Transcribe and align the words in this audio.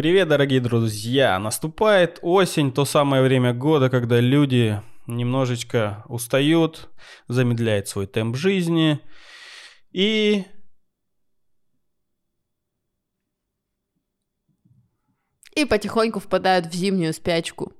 Привет, 0.00 0.28
дорогие 0.28 0.60
друзья! 0.60 1.38
Наступает 1.38 2.20
осень, 2.22 2.72
то 2.72 2.86
самое 2.86 3.22
время 3.22 3.52
года, 3.52 3.90
когда 3.90 4.18
люди 4.18 4.80
немножечко 5.06 6.04
устают, 6.08 6.88
замедляют 7.28 7.86
свой 7.86 8.06
темп 8.06 8.34
жизни 8.34 8.98
и 9.92 10.46
И 15.54 15.66
потихоньку 15.66 16.18
впадают 16.18 16.64
в 16.64 16.72
зимнюю 16.72 17.12
спячку. 17.12 17.74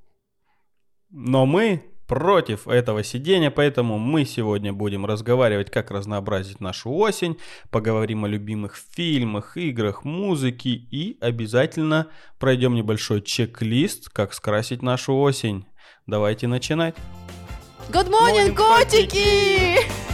Но 1.08 1.46
мы 1.46 1.89
против 2.10 2.66
этого 2.66 3.04
сидения, 3.04 3.52
поэтому 3.52 3.96
мы 3.96 4.24
сегодня 4.24 4.72
будем 4.72 5.06
разговаривать, 5.06 5.70
как 5.70 5.92
разнообразить 5.92 6.58
нашу 6.58 6.90
осень, 6.90 7.38
поговорим 7.70 8.24
о 8.24 8.28
любимых 8.28 8.74
фильмах, 8.96 9.56
играх, 9.56 10.04
музыке 10.04 10.70
и 10.70 11.16
обязательно 11.20 12.08
пройдем 12.40 12.74
небольшой 12.74 13.22
чек-лист, 13.22 14.08
как 14.08 14.34
скрасить 14.34 14.82
нашу 14.82 15.14
осень. 15.14 15.66
Давайте 16.08 16.48
начинать. 16.48 16.96
Good 17.92 18.08
morning, 18.08 18.56
Morning, 18.56 18.56
котики! 18.56 20.09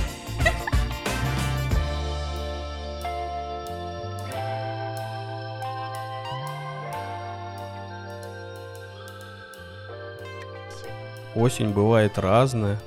Осень 11.37 11.75
бывает 11.75 12.17
разная, 12.17 12.81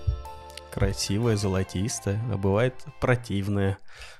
красивая, 0.71 1.37
золотистая, 1.37 2.19
а 2.33 2.37
бывает 2.37 2.73
противная. 2.99 3.77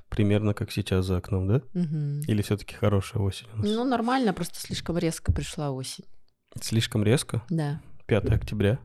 Примерно 0.08 0.54
как 0.54 0.72
сейчас 0.72 1.06
за 1.06 1.18
окном, 1.18 1.48
да? 1.48 1.62
Мгм. 1.74 2.22
Или 2.28 2.44
все-таки 2.44 2.76
хорошая 2.76 3.23
осень 3.23 3.48
у 3.54 3.58
нас? 3.58 3.66
Ну, 3.68 3.84
нормально, 3.86 4.32
просто 4.34 4.60
слишком 4.60 5.00
резко 5.00 5.32
пришла 5.32 5.72
осень. 5.72 6.06
Слишком 6.62 7.04
резко? 7.04 7.42
Да. 7.50 7.82
5 8.06 8.26
октября. 8.26 8.78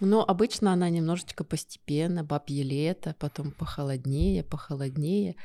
Но 0.00 0.24
обычно 0.26 0.72
она 0.72 0.88
немножечко 0.88 1.44
постепенно, 1.44 2.24
бабье 2.24 2.62
лето, 2.62 3.14
потом 3.18 3.50
похолоднее, 3.50 4.42
похолоднее. 4.42 5.36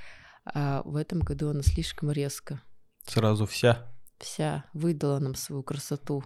А 0.46 0.84
в 0.86 0.96
этом 0.96 1.20
году 1.20 1.50
она 1.50 1.64
слишком 1.64 2.12
резко. 2.12 2.62
Сразу 3.06 3.46
вся. 3.46 3.92
Вся 4.20 4.64
выдала 4.72 5.20
нам 5.20 5.36
свою 5.36 5.64
красоту. 5.64 6.24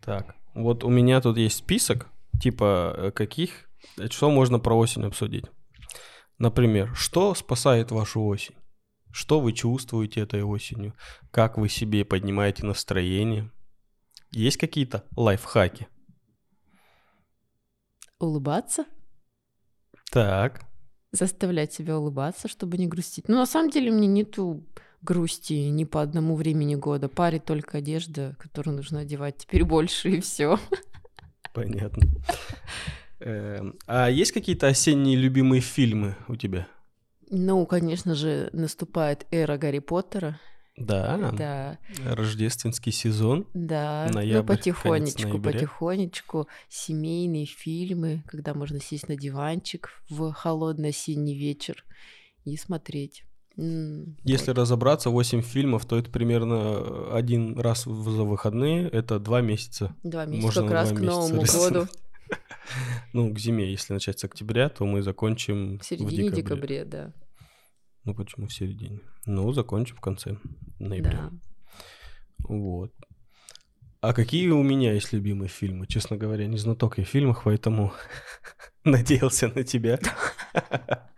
Так, 0.00 0.36
вот 0.54 0.84
у 0.84 0.90
меня 0.90 1.20
тут 1.20 1.36
есть 1.36 1.56
список, 1.58 2.08
типа 2.40 2.94
э, 2.96 3.10
каких, 3.12 3.70
э, 3.96 4.08
что 4.08 4.30
можно 4.30 4.58
про 4.58 4.76
осень 4.76 5.04
обсудить. 5.04 5.44
Например, 6.38 6.94
что 6.94 7.34
спасает 7.34 7.90
вашу 7.90 8.22
осень? 8.22 8.54
Что 9.12 9.40
вы 9.40 9.52
чувствуете 9.52 10.20
этой 10.20 10.42
осенью? 10.42 10.94
Как 11.30 11.58
вы 11.58 11.68
себе 11.68 12.04
поднимаете 12.04 12.64
настроение? 12.64 13.50
Есть 14.30 14.56
какие-то 14.56 15.04
лайфхаки? 15.16 15.88
Улыбаться, 18.18 18.84
Так, 20.10 20.62
заставлять 21.12 21.72
себя 21.72 21.98
улыбаться, 21.98 22.48
чтобы 22.48 22.78
не 22.78 22.86
грустить. 22.86 23.28
Ну, 23.28 23.36
на 23.36 23.46
самом 23.46 23.70
деле, 23.70 23.90
мне 23.90 24.06
нету 24.06 24.64
грусти 25.02 25.68
ни 25.70 25.84
по 25.84 26.02
одному 26.02 26.36
времени 26.36 26.74
года. 26.74 27.08
Парит 27.08 27.44
только 27.44 27.78
одежда, 27.78 28.36
которую 28.38 28.76
нужно 28.76 29.00
одевать 29.00 29.38
теперь 29.38 29.64
больше, 29.64 30.10
и 30.10 30.20
все. 30.20 30.58
понятно. 31.54 32.02
Эм, 33.20 33.78
А 33.86 34.08
есть 34.08 34.32
какие-то 34.32 34.66
осенние 34.68 35.16
любимые 35.16 35.60
фильмы 35.60 36.16
у 36.28 36.36
тебя? 36.36 36.66
Ну, 37.30 37.64
конечно 37.66 38.14
же, 38.14 38.50
наступает 38.52 39.26
эра 39.30 39.56
Гарри 39.58 39.78
Поттера. 39.78 40.40
Да, 40.76 41.30
Да, 41.36 41.78
рождественский 42.06 42.90
сезон. 42.92 43.46
да. 43.52 44.08
Ноябрь, 44.10 44.52
ну, 44.52 44.56
потихонечку, 44.56 45.38
потихонечку. 45.38 46.48
Семейные 46.70 47.44
фильмы, 47.44 48.24
когда 48.26 48.54
можно 48.54 48.80
сесть 48.80 49.08
на 49.08 49.16
диванчик 49.16 49.90
в 50.08 50.32
холодный 50.32 50.88
осенний 50.90 51.36
вечер 51.36 51.84
и 52.46 52.56
смотреть. 52.56 53.24
М, 53.56 54.16
Если 54.24 54.52
разобраться, 54.52 55.10
8 55.10 55.42
фильмов, 55.42 55.84
то 55.86 55.96
это 55.98 56.10
примерно 56.10 56.54
э, 56.54 57.10
один 57.12 57.58
раз 57.58 57.84
за 57.84 57.90
выходные, 58.24 58.88
это 58.88 59.18
два 59.18 59.40
месяца. 59.40 59.94
Два 60.02 60.24
месяца, 60.24 60.46
можно 60.46 60.62
как 60.62 60.70
раз 60.72 60.92
к 60.92 61.00
Новому 61.00 61.42
году, 61.42 61.86
Ну, 63.12 63.34
к 63.34 63.38
зиме, 63.38 63.70
если 63.70 63.92
начать 63.92 64.20
с 64.20 64.24
октября, 64.24 64.68
то 64.68 64.84
мы 64.86 65.02
закончим 65.02 65.78
в 65.80 65.84
середине 65.84 66.30
в 66.30 66.34
декабре. 66.34 66.42
декабря, 66.42 66.84
да. 66.84 67.12
Ну, 68.04 68.14
почему 68.14 68.46
в 68.46 68.52
середине? 68.52 69.00
Ну, 69.26 69.52
закончим 69.52 69.96
в 69.96 70.00
конце 70.00 70.36
ноября. 70.78 71.30
Да. 71.30 71.30
Вот. 72.48 72.92
А 74.00 74.14
какие 74.14 74.48
у 74.48 74.62
меня 74.62 74.94
есть 74.94 75.12
любимые 75.12 75.48
фильмы? 75.48 75.86
Честно 75.86 76.16
говоря, 76.16 76.46
не 76.46 76.56
знаток 76.56 76.96
я 76.96 77.04
в 77.04 77.08
фильмах, 77.08 77.42
поэтому 77.44 77.92
надеялся 78.84 79.48
на 79.48 79.62
тебя. 79.62 79.98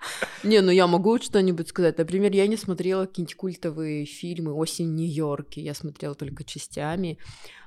Не, 0.43 0.61
ну 0.61 0.73
я 0.73 0.89
могу 0.89 1.21
что-нибудь 1.21 1.69
сказать. 1.69 1.97
Например, 1.99 2.33
я 2.33 2.49
не 2.49 2.57
смотрела 2.57 3.07
какие-нибудь 3.07 3.37
культовые 3.37 4.05
фильмы 4.05 4.53
«Осень 4.53 4.89
в 4.89 4.95
Нью-Йорке». 4.95 5.61
Я 5.61 5.75
смотрела 5.75 6.17
только 6.17 6.43
частями. 6.43 7.19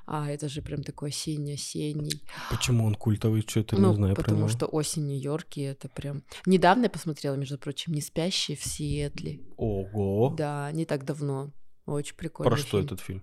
А 0.04 0.30
это 0.30 0.50
же 0.50 0.60
прям 0.60 0.82
такой 0.82 1.08
осенний-осенний. 1.08 2.22
Почему 2.50 2.84
он 2.84 2.94
культовый? 2.94 3.42
Что-то 3.46 3.76
ну, 3.80 3.88
не 3.88 3.94
знаю 3.96 4.14
потому 4.14 4.48
что 4.48 4.66
«Осень 4.66 5.04
в 5.04 5.06
Нью-Йорке»— 5.06 5.62
это 5.64 5.88
прям... 5.88 6.22
Недавно 6.44 6.84
я 6.84 6.90
посмотрела, 6.90 7.34
между 7.36 7.56
прочим, 7.56 7.94
«Не 7.94 8.02
спящие 8.02 8.56
в 8.58 8.64
Сиэтле». 8.64 9.40
Ого! 9.56 10.34
Да, 10.36 10.70
не 10.72 10.84
так 10.84 11.06
давно. 11.06 11.52
Очень 11.86 12.16
прикольно. 12.16 12.50
Про 12.50 12.58
что 12.58 12.78
этот 12.78 13.00
фильм? 13.00 13.22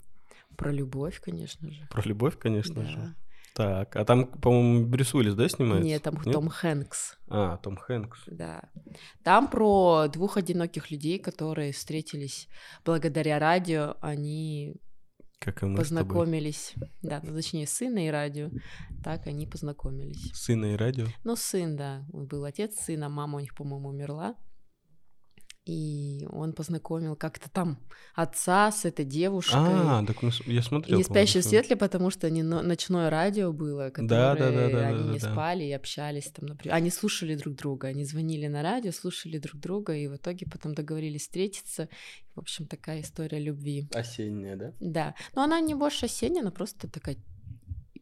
Про 0.57 0.71
любовь, 0.71 1.19
конечно 1.19 1.69
же. 1.71 1.87
Про 1.89 2.01
любовь, 2.03 2.37
конечно 2.37 2.81
Да. 2.83 2.87
же. 2.87 3.15
Так, 3.55 3.95
а 3.95 4.03
там, 4.03 4.25
по-моему, 4.25 4.87
Брюс 4.87 5.13
Уиллис, 5.13 5.35
да, 5.35 5.47
снимается? 5.47 5.85
Нет, 5.85 6.01
там 6.01 6.15
Том 6.17 6.49
Хэнкс. 6.49 7.17
А, 7.29 7.57
Том 7.57 7.77
Хэнкс. 7.77 8.23
Да. 8.25 8.63
Там 9.23 9.47
про 9.47 10.07
двух 10.07 10.37
одиноких 10.37 10.89
людей, 10.89 11.19
которые 11.19 11.71
встретились 11.71 12.47
благодаря 12.83 13.37
радио. 13.37 13.95
Они 14.01 14.75
Как 15.37 15.61
и 15.61 15.67
мы 15.67 15.77
познакомились. 15.77 16.73
Да, 17.03 17.19
ну, 17.23 17.35
точнее, 17.35 17.67
сына 17.67 18.07
и 18.07 18.09
радио. 18.09 18.49
Так 19.03 19.27
они 19.27 19.45
познакомились. 19.45 20.31
Сына 20.33 20.73
и 20.73 20.75
радио. 20.75 21.05
Ну, 21.23 21.35
сын, 21.35 21.75
да. 21.75 22.07
Он 22.11 22.25
был 22.25 22.45
отец 22.45 22.79
сына, 22.79 23.07
мама 23.07 23.37
у 23.37 23.39
них, 23.39 23.53
по-моему, 23.53 23.89
умерла. 23.89 24.35
И 25.65 26.27
он 26.29 26.51
познакомил 26.51 27.15
как-то 27.15 27.49
там 27.49 27.79
отца 28.15 28.69
с 28.69 28.83
этой 28.83 29.05
девушкой. 29.05 29.55
А, 29.55 30.05
так 30.05 30.21
мы 30.21 30.29
с- 30.31 30.41
я 30.45 30.61
смотрел. 30.61 30.97
не 30.97 31.03
по-моему, 31.05 31.25
спящие 31.25 31.41
в 31.41 31.45
светле, 31.45 31.77
потому 31.77 32.09
что 32.09 32.27
они 32.27 32.43
но- 32.43 32.61
ночное 32.61 33.09
радио 33.09 33.53
было, 33.53 33.89
которое 33.89 34.07
Да, 34.09 34.35
да, 34.35 34.51
да, 34.51 34.69
да, 34.69 34.87
они 34.89 35.03
да, 35.05 35.13
не 35.13 35.19
да. 35.19 35.31
спали 35.31 35.63
и 35.63 35.71
общались 35.71 36.25
там, 36.31 36.47
например. 36.47 36.75
Они 36.75 36.89
слушали 36.89 37.35
друг 37.35 37.55
друга, 37.55 37.87
они 37.87 38.03
звонили 38.03 38.47
на 38.47 38.61
радио, 38.61 38.91
слушали 38.91 39.37
друг 39.37 39.61
друга, 39.61 39.95
и 39.95 40.07
в 40.07 40.17
итоге 40.17 40.45
потом 40.51 40.73
договорились 40.73 41.21
встретиться. 41.21 41.87
В 42.35 42.39
общем, 42.39 42.67
такая 42.67 42.99
история 42.99 43.39
любви. 43.39 43.87
Осенняя, 43.93 44.57
да? 44.57 44.73
Да. 44.81 45.15
Но 45.33 45.43
она 45.43 45.61
не 45.61 45.75
больше 45.75 46.07
осенняя, 46.07 46.41
она 46.41 46.51
просто 46.51 46.89
такая 46.89 47.15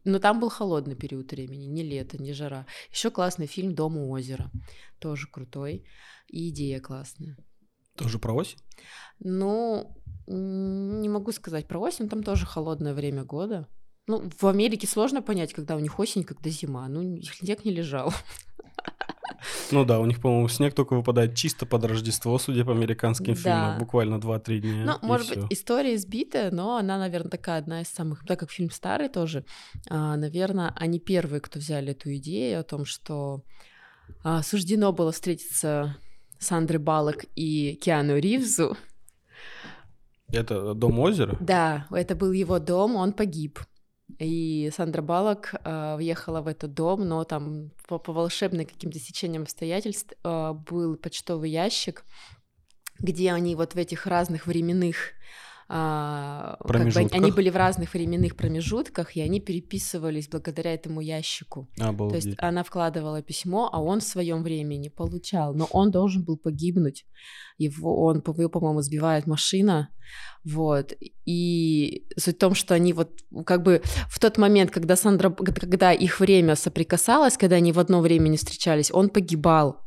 но 0.04 0.18
там 0.18 0.40
был 0.40 0.48
холодный 0.48 0.96
период 0.96 1.30
времени, 1.30 1.66
не 1.66 1.84
лето, 1.84 2.20
не 2.20 2.32
жара. 2.32 2.66
Еще 2.90 3.12
классный 3.12 3.46
фильм 3.46 3.72
«Дом 3.76 3.96
у 3.96 4.10
озера». 4.10 4.50
Тоже 4.98 5.28
крутой. 5.30 5.84
И 6.26 6.48
идея 6.48 6.80
классная. 6.80 7.36
Тоже 7.96 8.18
про 8.18 8.32
осень? 8.34 8.58
Ну, 9.18 9.94
не 10.26 11.08
могу 11.08 11.32
сказать 11.32 11.66
про 11.66 11.78
осень, 11.78 12.08
там 12.08 12.22
тоже 12.22 12.46
холодное 12.46 12.94
время 12.94 13.24
года. 13.24 13.68
Ну, 14.08 14.28
в 14.40 14.46
Америке 14.46 14.86
сложно 14.86 15.22
понять, 15.22 15.52
когда 15.52 15.76
у 15.76 15.78
них 15.78 15.98
осень, 15.98 16.24
когда 16.24 16.50
зима. 16.50 16.88
Ну, 16.88 17.20
снег 17.22 17.64
не 17.64 17.72
лежал. 17.72 18.12
Ну 19.72 19.84
да, 19.84 19.98
у 19.98 20.06
них, 20.06 20.20
по-моему, 20.20 20.46
снег 20.48 20.72
только 20.74 20.94
выпадает 20.94 21.34
чисто 21.34 21.66
под 21.66 21.84
Рождество, 21.84 22.38
судя 22.38 22.64
по 22.64 22.72
американским 22.72 23.34
Да. 23.34 23.40
фильмам. 23.40 23.78
Буквально 23.78 24.16
2-3 24.20 24.60
дня. 24.60 24.84
Ну, 24.84 25.06
может 25.08 25.26
всё. 25.30 25.42
быть, 25.42 25.52
история 25.52 25.96
избитая, 25.96 26.50
но 26.52 26.76
она, 26.76 26.96
наверное, 26.98 27.30
такая 27.30 27.58
одна 27.58 27.80
из 27.80 27.88
самых... 27.88 28.24
Так 28.24 28.38
как 28.38 28.50
фильм 28.52 28.70
старый 28.70 29.08
тоже, 29.08 29.44
а, 29.88 30.16
наверное, 30.16 30.72
они 30.76 31.00
первые, 31.00 31.40
кто 31.40 31.58
взяли 31.58 31.90
эту 31.90 32.14
идею 32.16 32.60
о 32.60 32.62
том, 32.62 32.84
что 32.84 33.42
а, 34.22 34.42
суждено 34.42 34.92
было 34.92 35.10
встретиться 35.10 35.96
Сандры 36.42 36.78
Балок 36.78 37.24
и 37.36 37.78
Киану 37.80 38.18
Ривзу. 38.18 38.76
Это 40.28 40.74
Дом 40.74 40.98
озера? 40.98 41.36
Да, 41.40 41.86
это 41.90 42.14
был 42.14 42.32
его 42.32 42.58
дом, 42.58 42.96
он 42.96 43.12
погиб. 43.12 43.60
И 44.18 44.70
Сандра 44.74 45.02
Балок 45.02 45.54
э, 45.64 45.96
въехала 45.96 46.42
в 46.42 46.46
этот 46.46 46.74
дом, 46.74 47.06
но 47.06 47.24
там 47.24 47.70
по, 47.88 47.98
по 47.98 48.12
волшебным 48.12 48.66
каким-то 48.66 48.98
сечениям 48.98 49.42
обстоятельств 49.42 50.12
э, 50.22 50.52
был 50.52 50.96
почтовый 50.96 51.50
ящик, 51.50 52.04
где 52.98 53.32
они 53.32 53.54
вот 53.54 53.74
в 53.74 53.78
этих 53.78 54.06
разных 54.06 54.46
временных 54.46 54.96
а, 55.74 56.58
как 56.68 56.92
бы 56.92 57.08
они 57.12 57.32
были 57.32 57.48
в 57.48 57.56
разных 57.56 57.94
временных 57.94 58.36
промежутках, 58.36 59.16
и 59.16 59.22
они 59.22 59.40
переписывались 59.40 60.28
благодаря 60.28 60.74
этому 60.74 61.00
ящику. 61.00 61.66
Обалдеть. 61.80 62.22
То 62.22 62.28
есть 62.28 62.38
она 62.42 62.62
вкладывала 62.62 63.22
письмо, 63.22 63.70
а 63.72 63.80
он 63.82 64.00
в 64.00 64.04
своем 64.04 64.42
времени 64.42 64.90
получал, 64.90 65.54
но 65.54 65.66
он 65.70 65.90
должен 65.90 66.24
был 66.24 66.36
погибнуть. 66.36 67.06
Его, 67.56 68.04
он, 68.04 68.20
по-моему, 68.20 68.82
сбивает 68.82 69.26
машина, 69.26 69.88
вот. 70.44 70.92
И 71.24 72.06
суть 72.18 72.36
в 72.36 72.38
том, 72.38 72.54
что 72.54 72.74
они 72.74 72.92
вот 72.92 73.08
как 73.46 73.62
бы 73.62 73.80
в 74.10 74.18
тот 74.18 74.36
момент, 74.36 74.70
когда 74.70 74.94
Сандра, 74.94 75.30
когда 75.30 75.92
их 75.92 76.20
время 76.20 76.54
соприкасалось, 76.54 77.38
когда 77.38 77.56
они 77.56 77.72
в 77.72 77.78
одно 77.78 78.02
время 78.02 78.28
не 78.28 78.36
встречались, 78.36 78.90
он 78.92 79.08
погибал. 79.08 79.80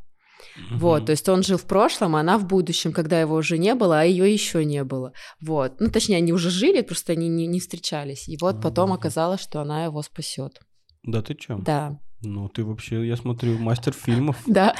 Угу. 0.71 0.79
Вот, 0.79 1.05
то 1.05 1.11
есть 1.11 1.27
он 1.29 1.43
жил 1.43 1.57
в 1.57 1.65
прошлом, 1.65 2.15
а 2.15 2.21
она 2.21 2.37
в 2.37 2.45
будущем, 2.45 2.93
когда 2.93 3.19
его 3.19 3.35
уже 3.35 3.57
не 3.57 3.75
было, 3.75 4.01
а 4.01 4.03
ее 4.03 4.31
еще 4.31 4.63
не 4.65 4.83
было. 4.83 5.13
Вот. 5.41 5.79
Ну, 5.79 5.89
точнее, 5.89 6.17
они 6.17 6.33
уже 6.33 6.49
жили, 6.49 6.81
просто 6.81 7.13
они 7.13 7.27
не, 7.27 7.47
не 7.47 7.59
встречались. 7.59 8.27
И 8.27 8.37
вот 8.37 8.61
потом 8.61 8.93
оказалось, 8.93 9.41
что 9.41 9.61
она 9.61 9.85
его 9.85 10.01
спасет. 10.01 10.61
Да 11.03 11.21
ты 11.21 11.35
чем? 11.35 11.63
Да. 11.63 11.99
Ну, 12.21 12.49
ты 12.49 12.63
вообще, 12.63 13.05
я 13.07 13.15
смотрю, 13.17 13.57
мастер 13.57 13.93
фильмов. 13.93 14.37
Да. 14.47 14.75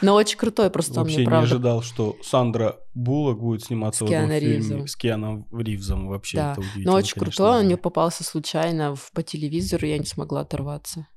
Но 0.00 0.14
очень 0.14 0.38
крутой 0.38 0.70
просто 0.70 1.00
Вообще 1.00 1.26
не 1.26 1.32
ожидал, 1.32 1.82
что 1.82 2.16
Сандра 2.22 2.78
Буллок 2.94 3.40
будет 3.40 3.64
сниматься 3.64 4.04
в 4.04 4.10
этом 4.10 4.30
фильме 4.30 4.86
с 4.86 4.94
Кианом 4.94 5.46
Ривзом. 5.50 6.06
Вообще 6.08 6.38
это 6.38 6.60
удивительно, 6.60 6.92
Но 6.92 6.96
очень 6.98 7.18
крутой, 7.18 7.60
он 7.60 7.64
мне 7.66 7.76
попался 7.76 8.22
случайно 8.22 8.94
по 9.12 9.22
телевизору, 9.22 9.86
я 9.86 9.98
не 9.98 10.04
смогла 10.04 10.42
оторваться. 10.42 11.08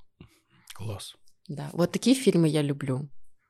Класс. 0.74 1.16
Да, 1.50 1.70
вот 1.74 1.92
такие 1.92 2.16
фильмы 2.16 2.48
я 2.48 2.62
люблю. 2.62 3.10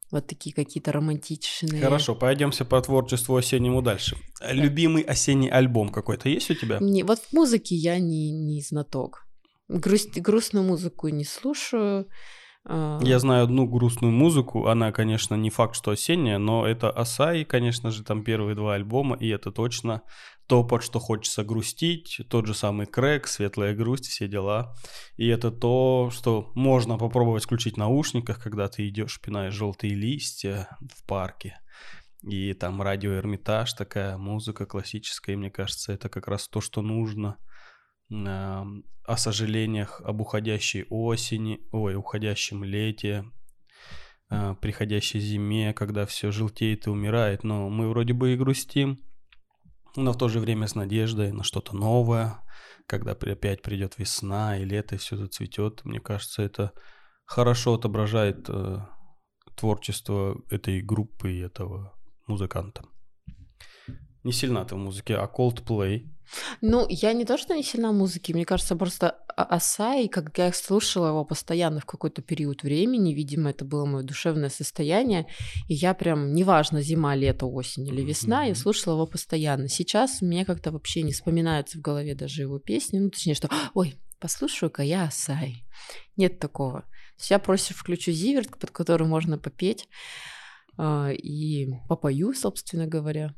Вот 0.10 0.26
такие 0.26 0.56
какие-то 0.56 0.92
романтичные. 0.92 1.84
Хорошо, 1.84 2.16
пойдемся 2.16 2.66
по 2.66 2.82
творчеству 2.82 3.36
осеннему 3.36 3.84
дальше. 3.84 4.18
Да. 4.40 4.52
Любимый 4.54 5.04
осенний 5.04 5.50
альбом 5.50 5.90
какой-то 5.90 6.30
есть 6.30 6.50
у 6.50 6.56
тебя? 6.56 6.80
Не, 6.80 7.04
вот 7.04 7.20
в 7.20 7.34
музыке 7.34 7.76
я 7.76 8.00
не, 8.00 8.32
не 8.32 8.62
знаток. 8.62 9.28
Грусть, 9.68 10.20
грустную 10.20 10.66
музыку 10.66 11.10
не 11.10 11.26
слушаю. 11.26 12.08
А. 12.72 13.00
Я 13.02 13.18
знаю 13.18 13.46
одну 13.46 13.66
грустную 13.66 14.14
музыку, 14.14 14.68
она, 14.68 14.92
конечно, 14.92 15.34
не 15.34 15.50
факт, 15.50 15.76
что 15.76 15.90
осенняя, 15.90 16.38
но 16.38 16.68
это 16.68 16.92
Асай, 16.92 17.44
конечно 17.44 17.90
же, 17.90 18.04
там 18.04 18.24
первые 18.24 18.56
два 18.56 18.76
альбома, 18.76 19.16
и 19.16 19.28
это 19.28 19.52
точно 19.52 20.04
то, 20.46 20.64
под 20.64 20.84
что 20.84 21.00
хочется 21.00 21.44
грустить, 21.44 22.22
тот 22.30 22.46
же 22.46 22.54
самый 22.54 22.86
Крэк, 22.86 23.26
светлая 23.26 23.74
грусть, 23.74 24.06
все 24.06 24.28
дела. 24.28 24.76
И 25.18 25.28
это 25.28 25.50
то, 25.50 26.12
что 26.12 26.52
можно 26.54 27.00
попробовать 27.00 27.46
включить 27.46 27.74
в 27.74 27.80
наушниках, 27.80 28.40
когда 28.42 28.68
ты 28.68 28.88
идешь, 28.88 29.20
пинаешь 29.20 29.54
желтые 29.54 29.96
листья 29.96 30.70
в 30.80 31.08
парке. 31.08 31.60
И 32.22 32.54
там 32.54 32.84
радио 32.84 33.14
Эрмитаж, 33.14 33.74
такая 33.74 34.18
музыка 34.18 34.68
классическая, 34.68 35.34
и 35.34 35.38
мне 35.38 35.50
кажется, 35.50 35.92
это 35.92 36.08
как 36.08 36.28
раз 36.28 36.48
то, 36.48 36.62
что 36.62 36.84
нужно 36.84 37.38
о 38.12 39.18
сожалениях 39.18 40.02
об 40.02 40.22
уходящей 40.22 40.86
осени, 40.90 41.60
ой, 41.72 41.96
уходящем 41.96 42.64
лете, 42.64 43.26
приходящей 44.28 45.20
зиме, 45.20 45.74
когда 45.74 46.06
все 46.06 46.32
желтеет 46.32 46.88
и 46.88 46.90
умирает, 46.90 47.44
но 47.44 47.70
мы 47.70 47.90
вроде 47.90 48.14
бы 48.14 48.34
и 48.34 48.38
грустим, 48.38 49.00
но 49.96 50.14
в 50.14 50.18
то 50.18 50.28
же 50.30 50.40
время 50.40 50.68
с 50.68 50.76
надеждой 50.76 51.32
на 51.32 51.44
что-то 51.44 51.76
новое, 51.76 52.40
когда 52.86 53.12
опять 53.12 53.62
придет 53.62 53.98
весна 53.98 54.58
и 54.58 54.66
лето, 54.66 54.96
и 54.96 54.98
все 54.98 55.18
зацветет. 55.18 55.84
Мне 55.84 56.00
кажется, 56.00 56.42
это 56.42 56.74
хорошо 57.26 57.76
отображает 57.76 58.50
э, 58.50 58.80
творчество 59.56 60.42
этой 60.50 60.82
группы 60.82 61.32
и 61.32 61.40
этого 61.40 61.96
музыканта. 62.28 62.84
Не 64.24 64.32
сильна 64.32 64.66
ты 64.66 64.76
в 64.76 64.80
музыке, 64.80 65.16
а 65.16 65.26
Coldplay 65.26 66.08
ну, 66.62 66.86
я 66.90 67.14
не 67.14 67.26
то, 67.26 67.38
что 67.38 67.56
не 67.56 67.64
сильна 67.64 67.92
музыки, 67.92 68.34
мне 68.34 68.46
кажется, 68.46 68.76
просто 68.76 69.18
Асай, 69.36 70.08
как 70.08 70.38
я 70.38 70.52
слушала 70.52 71.08
его 71.08 71.26
постоянно 71.26 71.80
в 71.80 71.86
какой-то 71.86 72.22
период 72.22 72.64
времени, 72.64 73.14
видимо, 73.14 73.52
это 73.52 73.66
было 73.66 73.86
мое 73.86 74.04
душевное 74.04 74.50
состояние, 74.50 75.28
и 75.68 75.74
я 75.74 75.94
прям, 75.94 76.34
неважно, 76.34 76.82
зима, 76.82 77.16
лето, 77.16 77.46
осень 77.46 77.88
или 77.88 78.02
весна, 78.02 78.44
я 78.46 78.56
слушала 78.56 78.96
его 78.96 79.08
постоянно. 79.08 79.68
Сейчас 79.68 80.22
мне 80.22 80.46
как-то 80.46 80.72
вообще 80.72 81.04
не 81.04 81.14
вспоминаются 81.14 81.78
в 81.78 81.82
голове 81.82 82.16
даже 82.16 82.42
его 82.42 82.60
песни, 82.60 83.00
ну, 83.00 83.10
точнее, 83.10 83.36
что, 83.36 83.50
ой, 83.74 83.96
послушаю-ка 84.20 84.84
я 84.84 85.06
Асай. 85.06 85.66
Нет 86.18 86.40
такого. 86.40 86.82
То 86.82 87.22
есть 87.22 87.32
я 87.32 87.40
проще 87.40 87.74
включу 87.74 88.12
Зиверт, 88.12 88.58
под 88.58 88.72
который 88.72 89.08
можно 89.08 89.38
попеть, 89.38 89.88
а, 90.78 91.12
и 91.12 91.68
попою, 91.88 92.34
собственно 92.34 92.88
говоря. 92.88 93.36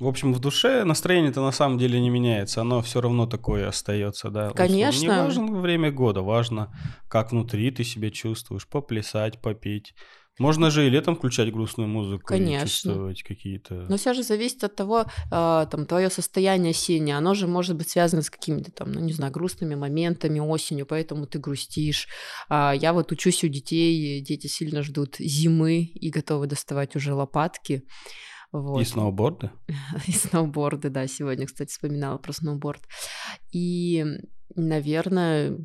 В 0.00 0.06
общем, 0.06 0.32
в 0.32 0.40
душе 0.40 0.84
настроение-то 0.84 1.42
на 1.42 1.52
самом 1.52 1.76
деле 1.76 2.00
не 2.00 2.08
меняется, 2.08 2.62
оно 2.62 2.80
все 2.80 3.02
равно 3.02 3.26
такое 3.26 3.68
остается, 3.68 4.30
да. 4.30 4.50
Конечно. 4.50 5.02
Не 5.02 5.08
важно 5.08 5.60
время 5.60 5.92
года, 5.92 6.22
важно, 6.22 6.74
как 7.06 7.32
внутри 7.32 7.70
ты 7.70 7.84
себя 7.84 8.10
чувствуешь, 8.10 8.66
поплясать, 8.66 9.42
попеть. 9.42 9.92
Можно 10.38 10.70
же 10.70 10.86
и 10.86 10.88
летом 10.88 11.16
включать 11.16 11.52
грустную 11.52 11.86
музыку 11.86 12.24
Конечно. 12.28 12.64
и 12.64 12.66
чувствовать 12.66 13.22
какие-то... 13.22 13.74
Но 13.90 13.98
все 13.98 14.14
же 14.14 14.22
зависит 14.22 14.64
от 14.64 14.74
того, 14.74 15.04
э, 15.30 15.66
там, 15.70 15.84
твое 15.84 16.08
состояние 16.08 16.70
осеннее. 16.70 17.18
Оно 17.18 17.34
же 17.34 17.46
может 17.46 17.76
быть 17.76 17.90
связано 17.90 18.22
с 18.22 18.30
какими-то 18.30 18.72
там, 18.72 18.90
ну, 18.92 19.00
не 19.00 19.12
знаю, 19.12 19.32
грустными 19.32 19.74
моментами 19.74 20.40
осенью, 20.40 20.86
поэтому 20.86 21.26
ты 21.26 21.38
грустишь. 21.38 22.08
А 22.48 22.72
я 22.72 22.94
вот 22.94 23.12
учусь 23.12 23.44
у 23.44 23.48
детей, 23.48 24.22
дети 24.22 24.46
сильно 24.46 24.82
ждут 24.82 25.16
зимы 25.18 25.82
и 25.82 26.08
готовы 26.08 26.46
доставать 26.46 26.96
уже 26.96 27.12
лопатки. 27.12 27.82
Вот. 28.52 28.80
И 28.80 28.84
сноуборды? 28.84 29.50
И 30.06 30.12
сноуборды, 30.12 30.90
да. 30.90 31.06
Сегодня, 31.06 31.46
кстати, 31.46 31.70
вспоминала 31.70 32.18
про 32.18 32.32
сноуборд. 32.32 32.82
И, 33.52 34.04
наверное, 34.54 35.56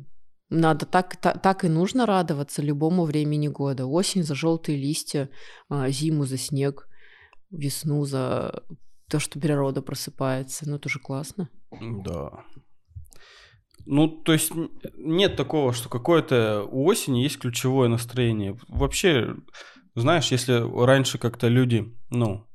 надо 0.48 0.86
так, 0.86 1.16
так, 1.16 1.42
так 1.42 1.64
и 1.64 1.68
нужно 1.68 2.06
радоваться 2.06 2.62
любому 2.62 3.04
времени 3.04 3.48
года. 3.48 3.86
Осень 3.86 4.22
за 4.22 4.34
желтые 4.34 4.78
листья, 4.78 5.28
а, 5.68 5.90
зиму 5.90 6.24
за 6.24 6.38
снег, 6.38 6.88
весну 7.50 8.04
за 8.04 8.62
то, 9.08 9.18
что 9.18 9.40
природа 9.40 9.82
просыпается. 9.82 10.68
Ну, 10.68 10.76
это 10.76 10.88
же 10.88 11.00
классно. 11.00 11.48
Да. 11.80 12.44
Ну, 13.84 14.08
то 14.08 14.32
есть 14.32 14.52
нет 14.96 15.36
такого, 15.36 15.72
что 15.72 15.88
какое-то 15.88 16.66
у 16.70 16.86
осени 16.86 17.20
есть 17.20 17.38
ключевое 17.38 17.88
настроение. 17.88 18.58
Вообще, 18.68 19.36
знаешь, 19.94 20.30
если 20.32 20.54
раньше 20.84 21.18
как-то 21.18 21.48
люди, 21.48 21.92
ну, 22.10 22.45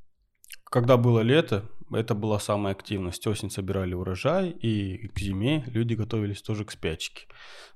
когда 0.71 0.95
было 0.95 1.19
лето, 1.19 1.65
это 1.91 2.15
была 2.15 2.39
самая 2.39 2.73
активность. 2.73 3.27
Осень 3.27 3.51
собирали 3.51 3.93
урожай, 3.93 4.49
и 4.49 5.09
к 5.09 5.19
зиме 5.19 5.65
люди 5.67 5.95
готовились 5.95 6.41
тоже 6.41 6.63
к 6.63 6.71
спячке. 6.71 7.27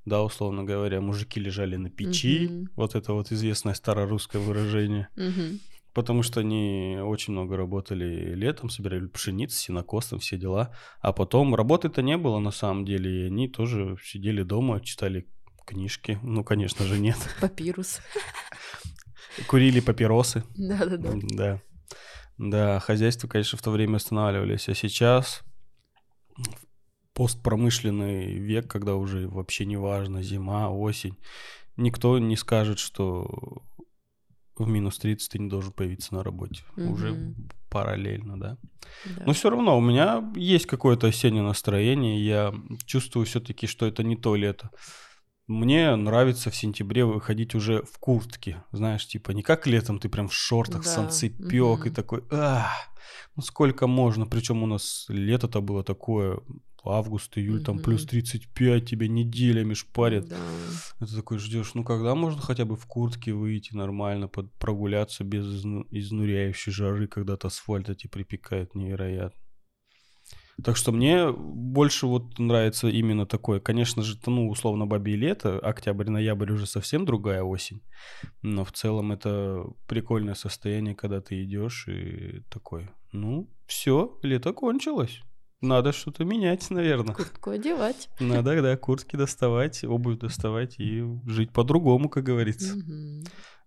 Да, 0.05 0.23
условно 0.23 0.63
говоря, 0.63 1.01
мужики 1.01 1.39
лежали 1.39 1.75
на 1.75 1.89
печи, 1.89 2.47
угу. 2.47 2.69
вот 2.77 2.95
это 2.95 3.11
вот 3.11 3.33
известное 3.33 3.73
старорусское 3.73 4.41
выражение. 4.41 5.09
Угу. 5.17 5.59
Потому 5.93 6.23
что 6.23 6.39
они 6.39 6.97
очень 7.01 7.33
много 7.33 7.57
работали 7.57 8.33
летом, 8.33 8.69
собирали 8.69 9.07
пшеницу, 9.07 9.57
сенокосом, 9.57 10.19
все 10.19 10.37
дела. 10.37 10.73
А 11.01 11.11
потом 11.11 11.53
работы-то 11.53 12.01
не 12.01 12.17
было 12.17 12.39
на 12.39 12.51
самом 12.51 12.85
деле, 12.85 13.23
и 13.23 13.27
они 13.27 13.49
тоже 13.49 13.97
сидели 14.01 14.43
дома, 14.43 14.79
читали 14.79 15.27
книжки. 15.65 16.17
Ну, 16.23 16.45
конечно 16.45 16.85
же, 16.85 16.97
нет. 16.97 17.17
Папирус. 17.41 17.99
Курили 19.47 19.81
папиросы. 19.81 20.43
Да-да-да. 20.55 21.11
Да. 21.13 21.19
Да, 21.33 21.61
хозяйства, 22.37 23.27
конечно, 23.27 23.57
в 23.57 23.61
то 23.61 23.71
время 23.71 23.97
останавливались, 23.97 24.69
а 24.69 24.75
сейчас 24.75 25.43
постпромышленный 27.13 28.33
век, 28.33 28.69
когда 28.69 28.95
уже 28.95 29.27
вообще 29.27 29.65
не 29.65 29.77
важно, 29.77 30.21
зима, 30.21 30.69
осень, 30.69 31.17
никто 31.77 32.19
не 32.19 32.35
скажет, 32.35 32.77
что 32.77 33.63
в 34.57 34.67
минус 34.67 34.99
30 34.99 35.31
ты 35.31 35.39
не 35.39 35.49
должен 35.49 35.71
появиться 35.71 36.13
на 36.13 36.23
работе. 36.23 36.63
Угу. 36.77 36.93
Уже 36.93 37.33
параллельно, 37.69 38.39
да? 38.39 38.57
да. 39.05 39.23
Но 39.25 39.33
все 39.33 39.49
равно 39.49 39.77
у 39.77 39.81
меня 39.81 40.23
есть 40.35 40.65
какое-то 40.65 41.07
осеннее 41.07 41.43
настроение. 41.43 42.25
Я 42.25 42.53
чувствую 42.85 43.25
все-таки, 43.25 43.67
что 43.67 43.85
это 43.85 44.03
не 44.03 44.15
то 44.15 44.35
лето. 44.35 44.71
Мне 45.47 45.95
нравится 45.95 46.49
в 46.49 46.55
сентябре 46.55 47.05
выходить 47.05 47.53
уже 47.53 47.83
в 47.83 47.99
куртке, 47.99 48.63
знаешь, 48.71 49.07
типа 49.07 49.31
не 49.31 49.43
как 49.43 49.67
летом 49.67 49.99
ты 49.99 50.09
прям 50.09 50.27
в 50.27 50.33
шортах, 50.33 50.83
да. 50.83 50.89
санцепек 50.89 51.79
угу. 51.79 51.87
и 51.87 51.89
такой, 51.91 52.23
ах, 52.31 52.71
ну 53.35 53.43
сколько 53.43 53.85
можно, 53.85 54.25
причем 54.25 54.63
у 54.63 54.65
нас 54.65 55.05
лето-то 55.07 55.61
было 55.61 55.83
такое, 55.83 56.39
август, 56.83 57.37
июль, 57.37 57.57
угу. 57.57 57.65
там 57.65 57.79
плюс 57.79 58.05
35, 58.05 58.89
тебя 58.89 59.07
неделями 59.07 59.73
шпарят. 59.73 60.27
Да. 60.27 60.37
Это 60.99 61.15
такой 61.15 61.37
ждешь, 61.37 61.73
ну 61.73 61.83
когда 61.83 62.15
можно 62.15 62.41
хотя 62.41 62.65
бы 62.65 62.75
в 62.75 62.85
куртке 62.85 63.33
выйти 63.33 63.75
нормально, 63.75 64.27
под, 64.27 64.51
прогуляться 64.53 65.23
без 65.23 65.45
изнуряющей 65.91 66.71
жары, 66.71 67.07
когда-то 67.07 67.47
асфальт 67.47 67.89
эти 67.89 68.07
припекает 68.07 68.73
невероятно. 68.75 69.39
Так 70.63 70.77
что 70.77 70.91
мне 70.91 71.31
больше 71.31 72.07
вот 72.07 72.39
нравится 72.39 72.87
именно 72.87 73.25
такое. 73.25 73.59
Конечно 73.59 74.03
же, 74.03 74.17
ну, 74.25 74.49
условно, 74.49 74.85
бабе 74.85 75.15
лето, 75.15 75.59
октябрь, 75.59 76.09
ноябрь 76.09 76.53
уже 76.53 76.65
совсем 76.65 77.05
другая 77.05 77.43
осень. 77.43 77.81
Но 78.41 78.63
в 78.63 78.71
целом 78.71 79.11
это 79.11 79.65
прикольное 79.87 80.33
состояние, 80.33 80.95
когда 80.95 81.19
ты 81.19 81.43
идешь 81.43 81.87
и 81.87 82.41
такой, 82.49 82.89
ну, 83.11 83.49
все, 83.65 84.17
лето 84.21 84.53
кончилось. 84.53 85.21
Надо 85.61 85.91
что-то 85.91 86.23
менять, 86.23 86.69
наверное. 86.69 87.15
Куртку 87.15 87.49
одевать. 87.49 88.09
Надо, 88.19 88.61
да, 88.61 88.77
куртки 88.77 89.15
доставать, 89.15 89.83
обувь 89.83 90.19
доставать 90.19 90.79
и 90.79 91.03
жить 91.25 91.51
по-другому, 91.51 92.07
как 92.07 92.23
говорится. 92.23 92.75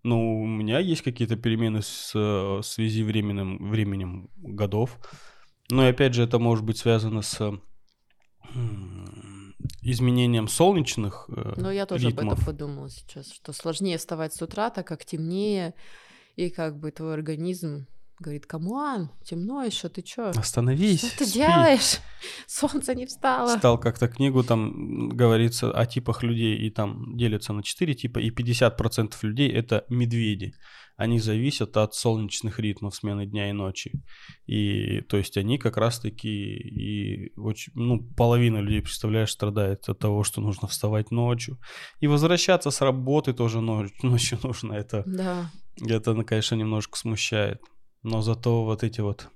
Ну, 0.05 0.43
у 0.43 0.47
меня 0.47 0.79
есть 0.79 1.03
какие-то 1.03 1.37
перемены 1.37 1.83
с, 1.83 2.13
э, 2.15 2.19
в 2.19 2.63
связи 2.63 3.03
временем, 3.03 3.71
временем 3.71 4.31
годов. 4.37 4.99
Но 5.71 5.87
и 5.87 5.91
опять 5.91 6.15
же, 6.15 6.23
это 6.23 6.39
может 6.39 6.65
быть 6.65 6.79
связано 6.79 7.23
с 7.23 7.53
изменением 9.83 10.49
солнечных 10.49 11.27
э, 11.29 11.55
Ну, 11.57 11.71
я 11.71 11.87
тоже 11.87 12.09
об 12.09 12.15
ритмов. 12.15 12.35
этом 12.35 12.45
подумала 12.47 12.89
сейчас, 12.89 13.31
что 13.31 13.53
сложнее 13.53 13.99
вставать 13.99 14.35
с 14.35 14.41
утра, 14.41 14.71
так 14.71 14.87
как 14.87 15.05
темнее, 15.05 15.75
и 16.37 16.51
как 16.51 16.79
бы 16.79 16.91
твой 16.91 17.15
организм 17.15 17.87
говорит, 18.21 18.47
камуан, 18.47 19.11
темно 19.25 19.63
еще, 19.65 19.89
ты 19.89 20.03
чё? 20.03 20.31
Остановись. 20.31 21.01
Что 21.07 21.19
ты 21.19 21.27
спи». 21.27 21.39
делаешь? 21.39 21.99
Солнце 22.47 22.95
не 22.95 23.07
встало. 23.07 23.57
Стал 23.59 23.79
как-то 23.79 24.09
книгу, 24.09 24.43
там 24.43 25.09
говорится 25.11 25.71
о 25.73 25.87
типах 25.87 26.23
людей, 26.23 26.57
и 26.57 26.71
там 26.71 27.17
делятся 27.17 27.53
на 27.53 27.63
4 27.63 27.95
типа, 27.95 28.19
и 28.19 28.31
50% 28.31 29.15
людей 29.23 29.51
это 29.51 29.85
медведи. 29.89 30.53
Они 30.97 31.21
зависят 31.21 31.77
от 31.77 31.95
солнечных 31.95 32.59
ритмов 32.59 32.97
смены 32.97 33.25
дня 33.25 33.51
и 33.51 33.53
ночи. 33.53 34.03
И 34.47 35.01
то 35.03 35.17
есть 35.17 35.37
они 35.37 35.57
как 35.57 35.77
раз-таки 35.77 36.29
и 36.29 37.33
очень, 37.39 37.73
ну, 37.77 38.03
половина 38.17 38.59
людей, 38.59 38.83
представляешь, 38.83 39.31
страдает 39.31 39.89
от 39.89 40.01
того, 40.01 40.25
что 40.25 40.41
нужно 40.41 40.67
вставать 40.67 41.13
ночью. 41.13 41.57
И 42.01 42.09
возвращаться 42.09 42.73
с 42.73 42.81
работы 42.81 43.33
тоже 43.33 43.61
ночь- 43.61 43.93
ночью 44.03 44.39
нужно. 44.43 44.73
Это, 44.73 45.05
Да. 45.07 45.51
это, 45.87 46.21
конечно, 46.25 46.57
немножко 46.57 46.99
смущает. 46.99 47.61
Но 48.03 48.23
зато 48.23 48.65
вот 48.65 48.83
эти 48.83 49.01
вот... 49.01 49.29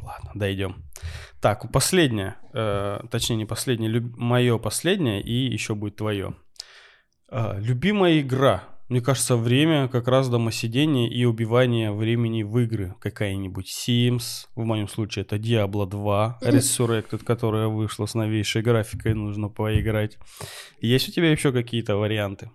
Ладно, 0.00 0.30
дойдем. 0.34 0.84
Так, 1.40 1.70
последнее, 1.72 2.36
э, 2.54 3.00
точнее 3.10 3.36
не 3.36 3.44
последнее, 3.46 4.00
мое 4.16 4.58
последнее 4.58 5.20
и 5.20 5.52
еще 5.52 5.74
будет 5.74 5.96
твое. 5.96 6.36
А, 7.28 7.56
любимая 7.58 8.20
игра. 8.20 8.64
Мне 8.88 9.00
кажется, 9.00 9.36
время 9.36 9.88
как 9.88 10.06
раз 10.06 10.28
домосидения 10.28 11.08
и 11.08 11.24
убивания 11.24 11.90
времени 11.92 12.42
в 12.42 12.58
игры. 12.58 12.94
Какая-нибудь 13.00 13.72
Sims, 13.72 14.48
в 14.54 14.64
моем 14.64 14.86
случае 14.86 15.24
это 15.24 15.36
Diablo 15.36 15.88
2, 15.88 16.40
Resurrected, 16.42 17.24
которая 17.24 17.68
вышла 17.68 18.04
с 18.04 18.14
новейшей 18.14 18.60
графикой, 18.60 19.14
нужно 19.14 19.48
поиграть. 19.48 20.18
Есть 20.80 21.08
у 21.08 21.12
тебя 21.12 21.30
еще 21.30 21.52
какие-то 21.52 21.96
варианты? 21.96 22.50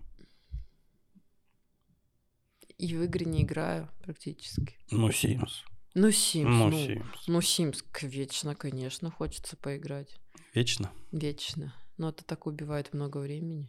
И 2.78 2.96
в 2.96 3.04
игры 3.04 3.26
не 3.26 3.42
играю 3.42 3.90
практически. 4.04 4.78
Ну, 4.92 5.10
Sims. 5.10 5.50
Ну, 5.96 6.10
Sims. 6.10 6.44
Ну, 6.44 6.70
Ну, 6.70 6.78
Sims. 6.78 7.06
ну, 7.28 7.40
Sims 7.40 7.84
вечно, 8.04 8.56
конечно, 8.56 9.10
хочется 9.10 9.58
поиграть. 9.58 10.16
Вечно. 10.54 10.92
Вечно. 11.12 11.74
Но 11.98 12.10
это 12.10 12.24
так 12.24 12.46
убивает 12.46 12.94
много 12.94 13.18
времени. 13.18 13.68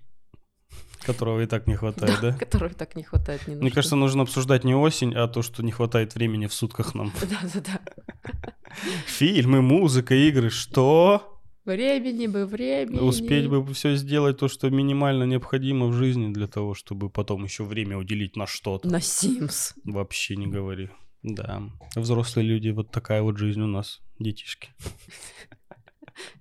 Которого 1.00 1.40
и 1.40 1.46
так 1.46 1.66
не 1.66 1.76
хватает, 1.76 2.20
да? 2.20 2.32
Которого 2.38 2.74
так 2.74 2.96
не 2.96 3.02
хватает 3.02 3.46
Мне 3.46 3.70
кажется, 3.70 3.96
нужно 3.96 4.22
обсуждать 4.22 4.64
не 4.64 4.74
осень, 4.74 5.14
а 5.14 5.26
то, 5.26 5.40
что 5.40 5.62
не 5.62 5.72
хватает 5.72 6.14
времени 6.14 6.46
в 6.46 6.52
сутках 6.52 6.94
нам. 6.94 7.10
Да-да-да. 7.20 7.80
Фильмы, 9.06 9.62
музыка, 9.62 10.14
игры. 10.14 10.50
Что? 10.50 11.37
Времени 11.68 12.26
бы, 12.28 12.46
времени. 12.46 12.98
Успеть 12.98 13.46
бы 13.46 13.62
все 13.74 13.94
сделать 13.94 14.38
то, 14.38 14.48
что 14.48 14.70
минимально 14.70 15.24
необходимо 15.24 15.88
в 15.88 15.92
жизни 15.92 16.32
для 16.32 16.46
того, 16.46 16.72
чтобы 16.72 17.10
потом 17.10 17.44
еще 17.44 17.62
время 17.62 17.98
уделить 17.98 18.36
на 18.36 18.46
что-то. 18.46 18.88
На 18.88 19.00
Sims. 19.00 19.74
Вообще 19.84 20.36
не 20.36 20.46
говори. 20.46 20.88
Да. 21.22 21.62
Взрослые 21.94 22.48
люди, 22.48 22.70
вот 22.70 22.90
такая 22.90 23.20
вот 23.20 23.36
жизнь 23.36 23.60
у 23.60 23.66
нас, 23.66 24.00
детишки. 24.18 24.70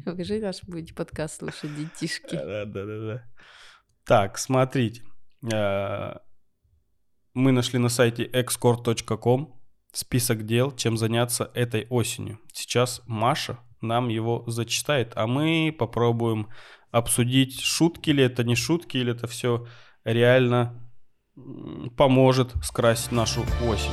Покажи 0.06 0.40
наш 0.40 0.64
будете 0.64 0.94
подкаст 0.94 1.40
слушать, 1.40 1.76
детишки. 1.76 2.34
Да, 2.36 2.64
да, 2.64 2.86
да, 2.86 3.00
да. 3.00 3.24
Так, 4.06 4.38
смотрите. 4.38 5.02
А, 5.54 6.22
Мы 7.34 7.52
нашли 7.52 7.80
на 7.80 7.90
сайте 7.90 8.24
excort.com 8.24 9.60
список 9.92 10.46
дел, 10.46 10.74
чем 10.74 10.96
заняться 10.96 11.52
этой 11.54 11.86
осенью. 11.90 12.40
Сейчас 12.54 13.02
Маша 13.08 13.60
нам 13.82 14.10
его 14.10 14.44
зачитает, 14.48 15.14
а 15.16 15.28
мы 15.28 15.76
попробуем 15.78 16.48
обсудить, 16.92 17.60
шутки 17.60 18.10
ли 18.12 18.24
это, 18.24 18.44
не 18.44 18.56
шутки, 18.56 18.98
или 18.98 19.12
это 19.12 19.28
все 19.28 19.68
реально 20.04 20.74
поможет 21.96 22.54
скрасить 22.64 23.12
нашу 23.12 23.42
осень. 23.70 23.92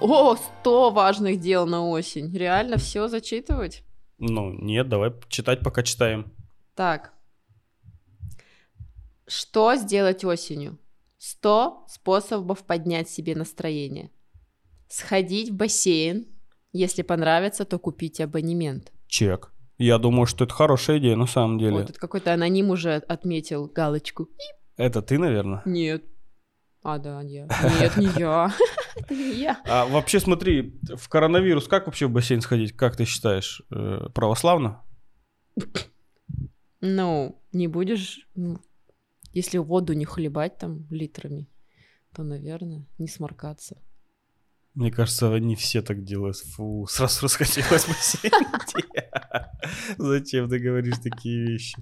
О, 0.00 0.36
100 0.36 0.90
важных 0.92 1.40
дел 1.40 1.66
на 1.66 1.86
осень. 1.86 2.34
Реально 2.34 2.78
все 2.78 3.08
зачитывать? 3.08 3.84
Ну, 4.18 4.52
нет, 4.52 4.88
давай 4.88 5.12
читать, 5.28 5.60
пока 5.60 5.82
читаем. 5.82 6.32
Так. 6.74 7.12
Что 9.26 9.74
сделать 9.76 10.24
осенью? 10.24 10.78
100 11.18 11.84
способов 11.88 12.64
поднять 12.64 13.10
себе 13.10 13.34
настроение. 13.34 14.10
Сходить 14.90 15.50
в 15.50 15.54
бассейн. 15.54 16.26
Если 16.72 17.02
понравится, 17.02 17.64
то 17.64 17.78
купить 17.78 18.20
абонемент. 18.20 18.92
Чек. 19.06 19.52
Я 19.78 19.98
думаю, 19.98 20.26
что 20.26 20.44
это 20.44 20.52
хорошая 20.52 20.98
идея 20.98 21.14
на 21.14 21.26
самом 21.26 21.58
деле. 21.58 21.76
Вот 21.78 21.86
тут 21.86 21.98
какой-то 21.98 22.34
аноним 22.34 22.70
уже 22.70 22.96
отметил 22.96 23.66
галочку. 23.66 24.28
Это 24.76 25.00
ты, 25.00 25.16
наверное? 25.18 25.62
Нет. 25.64 26.04
А, 26.82 26.98
да, 26.98 27.22
я. 27.22 27.46
Нет, 27.80 27.96
не 27.96 28.08
я. 28.18 28.52
Это 28.96 29.14
не 29.14 29.34
я. 29.34 29.62
А 29.64 29.86
вообще, 29.86 30.18
смотри, 30.18 30.80
в 30.82 31.08
коронавирус 31.08 31.68
как 31.68 31.86
вообще 31.86 32.06
в 32.06 32.10
бассейн 32.10 32.40
сходить? 32.40 32.72
Как 32.76 32.96
ты 32.96 33.04
считаешь? 33.04 33.62
Э, 33.70 34.08
Православно? 34.12 34.82
Ну, 36.80 37.40
не 37.52 37.68
будешь, 37.68 38.26
ну, 38.34 38.58
если 39.32 39.58
воду 39.58 39.92
не 39.92 40.04
хлебать 40.04 40.58
там 40.58 40.86
литрами, 40.90 41.48
то, 42.12 42.24
наверное, 42.24 42.86
не 42.98 43.06
сморкаться. 43.06 43.80
Мне 44.74 44.92
кажется, 44.92 45.34
они 45.34 45.56
все 45.56 45.82
так 45.82 46.04
делают. 46.04 46.36
Фу, 46.36 46.86
сразу 46.88 47.24
расхотелось 47.24 47.86
идти. 47.86 48.30
Зачем 49.98 50.48
ты 50.48 50.58
говоришь 50.58 50.98
такие 51.02 51.44
вещи? 51.44 51.76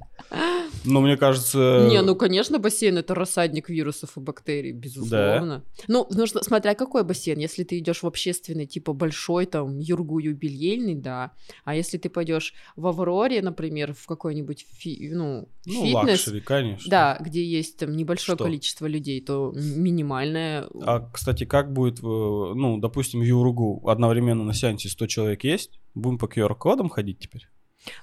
Но 0.89 1.01
мне 1.01 1.17
кажется... 1.17 1.87
Не, 1.91 2.03
ну, 2.03 2.17
конечно, 2.17 2.59
бассейн 2.59 2.99
это 2.99 3.15
рассадник 3.15 3.69
вирусов 3.69 4.17
и 4.17 4.21
бактерий, 4.21 4.73
безусловно. 4.73 5.65
Ну, 5.87 6.07
нужно, 6.11 6.43
смотря 6.43 6.75
какой 6.75 7.05
бассейн. 7.05 7.39
Если 7.39 7.65
ты 7.65 7.79
идешь 7.79 8.03
в 8.03 8.07
общественный, 8.07 8.67
типа 8.67 8.93
большой, 8.93 9.47
там, 9.47 9.79
ЮУрГУ 9.79 10.19
юбилейный, 10.19 10.95
да. 10.95 11.33
А 11.65 11.75
если 11.75 11.99
ты 11.99 12.09
пойдешь 12.09 12.55
в 12.77 12.87
Авроре, 12.87 13.43
например, 13.43 13.95
в 13.95 14.07
какой-нибудь, 14.07 14.67
фи- 14.79 15.11
ну, 15.13 15.49
Ну, 15.67 15.73
фитнес, 15.73 15.95
luxury, 15.95 16.41
конечно. 16.41 16.91
да, 16.91 17.19
где 17.21 17.45
есть 17.45 17.77
там 17.79 17.97
небольшое 17.97 18.37
Что? 18.37 18.45
количество 18.45 18.87
людей, 18.87 19.21
то 19.21 19.53
минимальное... 19.55 20.67
А, 20.83 21.09
кстати, 21.13 21.45
как 21.45 21.73
будет, 21.73 21.99
э, 21.99 22.03
ну, 22.03 22.79
допустим, 22.79 23.21
в 23.21 23.25
Юругу 23.25 23.83
одновременно 23.89 24.45
на 24.45 24.55
сеансе 24.55 24.89
100 24.89 25.07
человек 25.07 25.45
есть? 25.45 25.79
Будем 25.95 26.19
по 26.19 26.27
QR-кодам 26.27 26.89
ходить 26.89 27.19
теперь? 27.19 27.49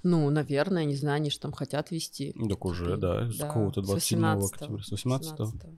Ну, 0.04 0.30
наверное, 0.30 0.86
не 0.86 0.96
знаю, 0.96 1.18
они 1.18 1.30
же 1.30 1.39
там 1.39 1.51
хотят 1.51 1.92
вести. 1.92 2.34
Так 2.50 2.65
уже, 2.65 2.98
да, 2.98 3.30
с 3.30 3.38
Да, 3.38 3.48
какого-то 3.48 3.82
с 3.82 3.86
27 3.86 4.20
18-го, 4.20 4.46
октября. 4.46 4.84
С 4.84 4.92
18 4.92 5.32
18-го. 5.32 5.70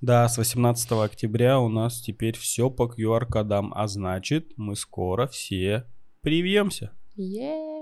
Да, 0.00 0.28
с 0.28 0.38
18 0.38 0.92
октября 0.92 1.60
у 1.60 1.68
нас 1.68 2.00
теперь 2.00 2.36
все 2.36 2.70
по 2.70 2.84
QR-кодам, 2.84 3.72
а 3.74 3.88
значит, 3.88 4.52
мы 4.56 4.76
скоро 4.76 5.26
все 5.26 5.86
привьемся. 6.20 6.92
Yeah. 7.16 7.72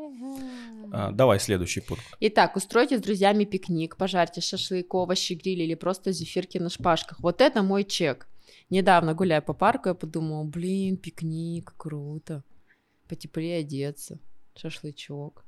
А, 0.93 1.13
давай 1.13 1.39
следующий 1.39 1.81
пункт. 1.81 2.05
Итак, 2.21 2.57
устройте 2.57 2.99
с 2.99 3.01
друзьями 3.01 3.45
пикник, 3.45 3.97
пожарьте 3.97 4.41
шашлык, 4.41 4.93
овощи, 4.93 5.35
гриль 5.35 5.63
или 5.63 5.75
просто 5.75 6.13
зефирки 6.13 6.59
на 6.59 6.69
шпажках. 6.69 7.21
Вот 7.21 7.41
это 7.41 7.63
мой 7.63 7.85
чек. 7.85 8.29
Недавно, 8.71 9.15
гуляя 9.15 9.41
по 9.41 9.55
парку, 9.55 9.89
я 9.89 9.95
подумала, 9.95 10.45
блин, 10.45 10.97
пикник, 10.97 11.75
круто. 11.77 12.43
Потеплее 13.09 13.61
одеться, 13.61 14.19
шашлычок. 14.57 15.45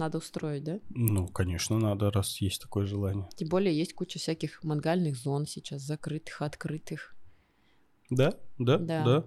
Надо 0.00 0.16
устроить, 0.16 0.64
да? 0.64 0.80
Ну, 0.88 1.28
конечно, 1.28 1.78
надо, 1.78 2.10
раз 2.10 2.40
есть 2.40 2.62
такое 2.62 2.86
желание. 2.86 3.28
Тем 3.36 3.48
более 3.48 3.76
есть 3.76 3.92
куча 3.92 4.18
всяких 4.18 4.64
мангальных 4.64 5.14
зон 5.14 5.46
сейчас, 5.46 5.82
закрытых, 5.82 6.40
открытых. 6.40 7.14
Да, 8.08 8.32
да, 8.56 8.78
Да. 8.78 9.04
да. 9.04 9.24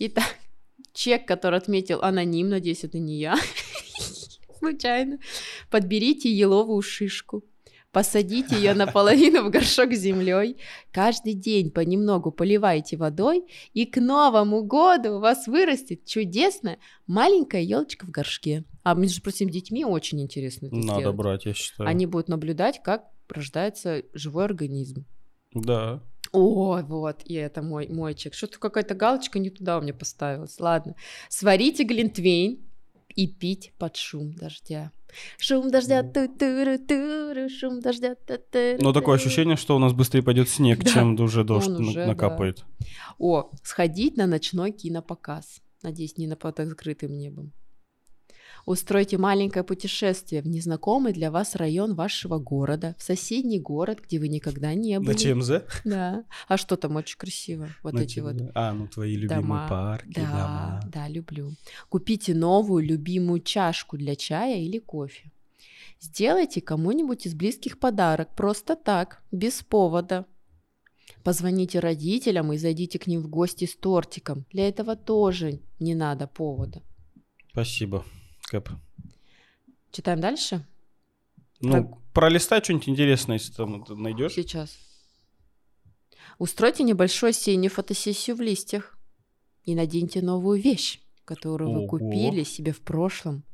Итак, 0.00 0.34
чек, 0.92 1.28
который 1.28 1.58
отметил 1.60 2.02
аноним, 2.02 2.48
надеюсь, 2.48 2.82
это 2.82 2.98
не 2.98 3.20
я, 3.20 3.36
случайно. 4.58 5.20
Подберите 5.70 6.28
еловую 6.28 6.82
шишку. 6.82 7.44
Посадите 7.92 8.54
ее 8.54 8.74
наполовину 8.74 9.42
в 9.42 9.50
горшок 9.50 9.92
с 9.92 9.98
землей. 9.98 10.56
Каждый 10.92 11.34
день 11.34 11.70
понемногу 11.70 12.30
поливайте 12.30 12.96
водой, 12.96 13.44
и 13.72 13.84
к 13.84 14.00
Новому 14.00 14.62
году 14.62 15.16
у 15.16 15.18
вас 15.18 15.48
вырастет 15.48 16.04
чудесная 16.04 16.78
маленькая 17.08 17.62
елочка 17.62 18.06
в 18.06 18.10
горшке. 18.10 18.64
А 18.84 18.94
между 18.94 19.22
прочим, 19.22 19.50
детьми 19.50 19.84
очень 19.84 20.20
интересно 20.22 20.66
это 20.66 20.76
Надо 20.76 21.00
сделать. 21.00 21.16
брать, 21.16 21.46
я 21.46 21.54
считаю. 21.54 21.88
Они 21.90 22.06
будут 22.06 22.28
наблюдать, 22.28 22.80
как 22.82 23.06
рождается 23.28 24.02
живой 24.14 24.44
организм. 24.44 25.04
Да. 25.52 26.02
О, 26.32 26.80
вот, 26.82 27.22
и 27.24 27.34
это 27.34 27.60
мой, 27.60 27.88
мой 27.88 28.14
чек. 28.14 28.34
Что-то 28.34 28.60
какая-то 28.60 28.94
галочка 28.94 29.40
не 29.40 29.50
туда 29.50 29.78
у 29.78 29.82
меня 29.82 29.94
поставилась. 29.94 30.60
Ладно. 30.60 30.94
Сварите 31.28 31.82
глинтвейн 31.82 32.60
и 33.16 33.26
пить 33.26 33.72
под 33.78 33.96
шум 33.96 34.34
дождя. 34.34 34.92
Шум 35.38 35.70
дождя, 35.70 36.02
ту 36.02 36.28
туру 36.28 36.78
туру 36.78 37.48
шум 37.48 37.80
дождя. 37.80 38.14
ту 38.14 38.38
туру 38.50 38.78
Но 38.80 38.92
такое 38.92 39.16
ощущение, 39.16 39.56
что 39.56 39.76
у 39.76 39.78
нас 39.78 39.92
быстрее 39.92 40.22
пойдет 40.22 40.48
снег, 40.48 40.82
Да. 40.82 40.90
чем 40.90 41.20
уже 41.20 41.44
дождь 41.44 41.68
уже, 41.68 41.94
да. 42.00 42.06
накапает. 42.06 42.64
О, 43.18 43.50
сходить 43.62 44.16
на 44.16 44.26
ночной 44.26 44.72
кинопоказ. 44.72 45.60
Надеюсь, 45.82 46.16
не 46.18 46.26
на 46.26 46.36
под 46.36 46.58
закрытым 46.58 47.16
небом. 47.16 47.52
Устройте 48.66 49.18
маленькое 49.18 49.64
путешествие 49.64 50.42
в 50.42 50.46
незнакомый 50.46 51.12
для 51.12 51.30
вас 51.30 51.54
район 51.56 51.94
вашего 51.94 52.38
города, 52.38 52.94
в 52.98 53.02
соседний 53.02 53.58
город, 53.58 54.00
где 54.04 54.18
вы 54.18 54.28
никогда 54.28 54.74
не 54.74 54.98
были. 54.98 55.08
На 55.08 55.14
ЧМЗ? 55.14 55.50
Да. 55.84 56.24
А 56.48 56.56
что 56.56 56.76
там 56.76 56.96
очень 56.96 57.16
красиво? 57.18 57.68
Вот 57.82 57.94
На 57.94 58.00
эти 58.00 58.20
вот 58.20 58.36
ЧМЗ. 58.38 58.50
А, 58.54 58.72
ну 58.72 58.86
твои 58.88 59.14
любимые 59.16 59.42
дома. 59.42 59.66
парки, 59.68 60.12
Да, 60.14 60.22
дома. 60.22 60.80
да, 60.92 61.08
люблю. 61.08 61.52
Купите 61.88 62.34
новую 62.34 62.84
любимую 62.84 63.40
чашку 63.40 63.96
для 63.96 64.14
чая 64.16 64.58
или 64.60 64.78
кофе. 64.78 65.30
Сделайте 66.00 66.60
кому-нибудь 66.60 67.26
из 67.26 67.34
близких 67.34 67.78
подарок 67.78 68.34
просто 68.34 68.74
так, 68.76 69.22
без 69.30 69.62
повода. 69.62 70.26
Позвоните 71.24 71.80
родителям 71.80 72.52
и 72.52 72.56
зайдите 72.56 72.98
к 72.98 73.06
ним 73.06 73.20
в 73.20 73.28
гости 73.28 73.66
с 73.66 73.76
тортиком. 73.76 74.46
Для 74.52 74.68
этого 74.68 74.96
тоже 74.96 75.60
не 75.78 75.94
надо 75.94 76.26
повода. 76.26 76.82
Спасибо, 77.50 78.04
Кэп. 78.50 78.68
Читаем 79.92 80.20
дальше? 80.20 80.66
Ну, 81.60 82.02
пролистай 82.12 82.60
что-нибудь 82.60 82.88
интересное, 82.88 83.36
если 83.36 83.52
там 83.52 83.84
найдешь. 83.88 84.32
Сейчас. 84.32 84.76
Устройте 86.38 86.82
небольшую 86.82 87.30
осеннюю 87.30 87.70
фотосессию 87.70 88.34
в 88.34 88.40
листьях 88.40 88.98
и 89.62 89.76
наденьте 89.76 90.20
новую 90.20 90.60
вещь, 90.60 91.00
которую 91.24 91.70
вы 91.70 91.78
Ого. 91.80 91.88
купили 91.88 92.42
себе 92.42 92.72
в 92.72 92.80
прошлом 92.80 93.44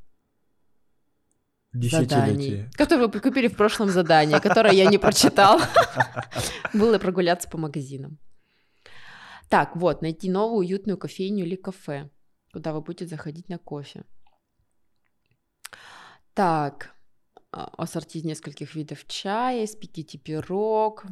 задании. 1.72 2.70
Которое 2.72 3.08
вы 3.08 3.20
купили 3.20 3.48
в 3.48 3.56
прошлом 3.56 3.90
задании, 3.90 4.38
которое 4.38 4.72
я 4.72 4.86
не 4.86 4.96
прочитал. 4.96 5.60
Было 6.72 6.98
прогуляться 6.98 7.50
по 7.50 7.58
магазинам. 7.58 8.18
Так, 9.50 9.76
вот, 9.76 10.00
найти 10.00 10.30
новую 10.30 10.60
уютную 10.60 10.96
кофейню 10.96 11.44
или 11.44 11.56
кафе, 11.56 12.08
куда 12.50 12.72
вы 12.72 12.80
будете 12.80 13.06
заходить 13.06 13.50
на 13.50 13.58
кофе. 13.58 14.04
Так, 16.37 16.90
а, 17.50 17.71
ассорти 17.78 18.19
из 18.19 18.25
нескольких 18.25 18.75
видов 18.75 19.07
чая, 19.09 19.64
испеките 19.64 20.19
пирог. 20.19 21.05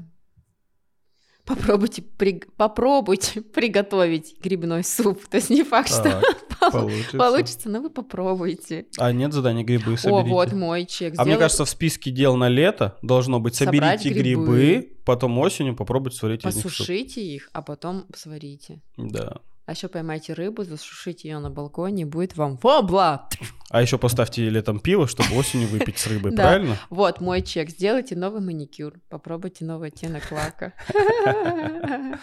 Попробуйте, 1.46 2.02
приг- 2.02 2.48
попробуйте 2.56 3.40
приготовить 3.54 4.36
грибной 4.40 4.84
суп. 4.84 5.26
То 5.26 5.38
есть 5.38 5.50
не 5.50 5.62
факт, 5.62 5.88
что 5.88 6.02
Так, 6.02 6.60
получится. 6.72 7.16
получится, 7.18 7.68
но 7.70 7.80
вы 7.80 7.90
попробуйте. 7.90 8.86
А 8.98 9.12
нет 9.12 9.32
задания 9.32 9.64
грибы 9.64 9.94
О, 9.94 9.96
соберите. 9.96 10.30
вот 10.30 10.52
мой 10.52 10.84
чек. 10.86 11.14
А 11.18 11.22
мне 11.24 11.32
Сделай- 11.32 11.40
кажется, 11.40 11.64
в 11.64 11.70
списке 11.70 12.10
дел 12.10 12.36
на 12.36 12.48
лето 12.48 12.96
должно 13.02 13.40
быть 13.40 13.54
соберите 13.54 14.10
грибы, 14.10 14.44
грибы. 14.56 14.92
потом 15.06 15.38
осенью 15.38 15.74
попробуйте 15.76 16.18
сварить 16.18 16.40
из 16.44 16.54
них 16.54 16.62
суп. 16.62 16.72
Посушите 16.72 17.22
их, 17.22 17.48
а 17.54 17.62
потом 17.62 18.06
сварите. 18.14 18.82
Да. 18.98 19.40
А 19.66 19.72
еще 19.72 19.88
поймайте 19.88 20.34
рыбу, 20.34 20.62
засушите 20.64 21.28
ее 21.28 21.38
на 21.38 21.50
балконе, 21.50 22.04
будет 22.04 22.36
вам 22.36 22.56
вобла! 22.62 23.28
А 23.70 23.80
еще 23.80 23.96
поставьте 23.96 24.48
летом 24.50 24.78
пиво, 24.78 25.08
чтобы 25.08 25.34
осенью 25.36 25.68
выпить 25.68 25.96
с 25.98 26.06
рыбой, 26.06 26.32
правильно? 26.36 26.76
Вот 26.90 27.20
мой 27.20 27.40
чек. 27.40 27.70
Сделайте 27.70 28.14
новый 28.14 28.42
маникюр. 28.42 29.00
Попробуйте 29.08 29.64
новый 29.64 29.88
оттенок 29.88 30.30
лака. 30.30 30.74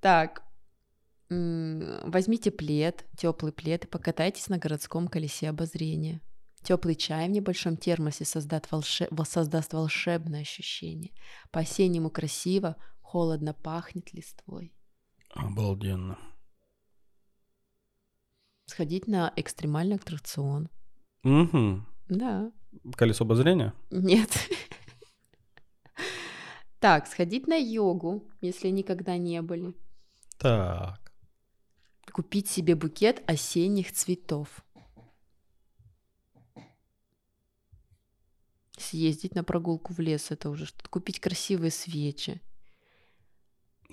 Так. 0.00 0.42
Возьмите 1.30 2.50
плед, 2.50 3.06
теплый 3.16 3.52
плед, 3.52 3.84
и 3.84 3.88
покатайтесь 3.88 4.48
на 4.48 4.58
городском 4.58 5.08
колесе 5.08 5.48
обозрения. 5.48 6.20
Теплый 6.62 6.94
чай 6.94 7.26
в 7.28 7.30
небольшом 7.30 7.76
термосе 7.76 8.24
создаст, 8.24 8.66
волше- 8.70 9.08
во- 9.10 9.24
создаст 9.24 9.72
волшебное 9.72 10.42
ощущение. 10.42 11.12
По-осеннему 11.50 12.10
красиво, 12.10 12.76
холодно 13.00 13.54
пахнет 13.54 14.12
листвой. 14.12 14.74
Обалденно. 15.32 16.18
Сходить 18.66 19.06
на 19.06 19.32
экстремальный 19.36 19.96
аттракцион. 19.96 20.68
Угу. 21.24 21.84
Да. 22.08 22.52
Колесо 22.96 23.24
обозрения? 23.24 23.74
Нет. 23.90 24.30
Так, 26.78 27.06
сходить 27.06 27.46
на 27.46 27.56
йогу, 27.56 28.28
если 28.40 28.68
никогда 28.68 29.16
не 29.16 29.40
были. 29.40 29.74
Так. 30.38 31.12
Купить 32.10 32.48
себе 32.48 32.74
букет 32.74 33.22
осенних 33.30 33.92
цветов. 33.92 34.64
Съездить 38.76 39.34
на 39.34 39.44
прогулку 39.44 39.92
в 39.92 40.00
лес, 40.00 40.30
это 40.30 40.50
уже 40.50 40.66
что-то. 40.66 40.88
Купить 40.90 41.20
красивые 41.20 41.70
свечи. 41.70 42.40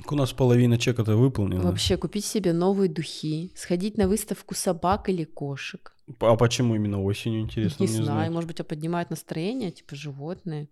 У 0.07 0.15
нас 0.15 0.33
половина 0.33 0.77
чека-то 0.77 1.15
выполнена. 1.15 1.63
Вообще, 1.63 1.97
купить 1.97 2.25
себе 2.25 2.53
новые 2.53 2.89
духи. 2.89 3.51
Сходить 3.55 3.97
на 3.97 4.07
выставку 4.07 4.55
собак 4.55 5.09
или 5.09 5.23
кошек. 5.23 5.95
А 6.19 6.35
почему 6.35 6.75
именно 6.75 7.01
осенью, 7.01 7.41
интересно? 7.41 7.83
не 7.83 7.89
мне 7.89 8.03
знаю, 8.03 8.19
знать. 8.19 8.31
может 8.31 8.47
быть, 8.47 8.67
поднимают 8.67 9.09
настроение, 9.09 9.71
типа 9.71 9.95
животные. 9.95 10.69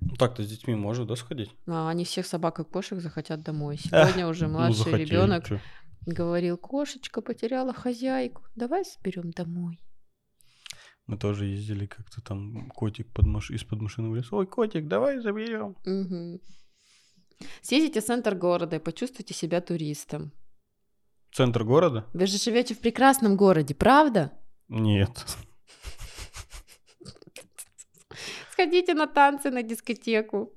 Ну, 0.00 0.16
Так-то 0.16 0.42
с 0.42 0.48
детьми 0.48 0.74
можно, 0.74 1.04
да, 1.04 1.16
сходить? 1.16 1.50
А 1.66 1.90
они 1.90 2.04
всех 2.04 2.26
собак 2.26 2.60
и 2.60 2.64
кошек 2.64 3.00
захотят 3.00 3.42
домой. 3.42 3.76
Сегодня 3.78 4.28
уже 4.28 4.46
Ну, 4.46 4.54
младший 4.54 4.84
захотели, 4.84 5.04
ребенок 5.04 5.44
говорил, 6.06 6.56
кошечка 6.56 7.20
потеряла 7.20 7.72
хозяйку, 7.72 8.42
давай 8.54 8.84
заберем 8.84 9.30
домой. 9.32 9.80
Мы 11.06 11.18
тоже 11.18 11.46
ездили 11.46 11.86
как-то 11.86 12.22
там, 12.22 12.70
котик 12.70 13.12
под 13.12 13.26
маш... 13.26 13.50
из-под 13.50 13.80
машины 13.82 14.10
вылез. 14.10 14.32
Ой, 14.32 14.46
котик, 14.46 14.86
давай 14.86 15.18
заберем. 15.18 15.76
Мгм. 15.84 16.40
Съездите 17.62 18.00
в 18.00 18.04
центр 18.04 18.34
города 18.34 18.76
и 18.76 18.78
почувствуйте 18.78 19.34
себя 19.34 19.60
туристом. 19.60 20.32
Центр 21.32 21.64
города? 21.64 22.06
Вы 22.12 22.26
же 22.26 22.38
живете 22.38 22.74
в 22.74 22.80
прекрасном 22.80 23.36
городе, 23.36 23.74
правда? 23.74 24.32
Нет. 24.68 25.10
Сходите 28.52 28.94
на 28.94 29.06
танцы, 29.06 29.50
на 29.50 29.62
дискотеку. 29.62 30.52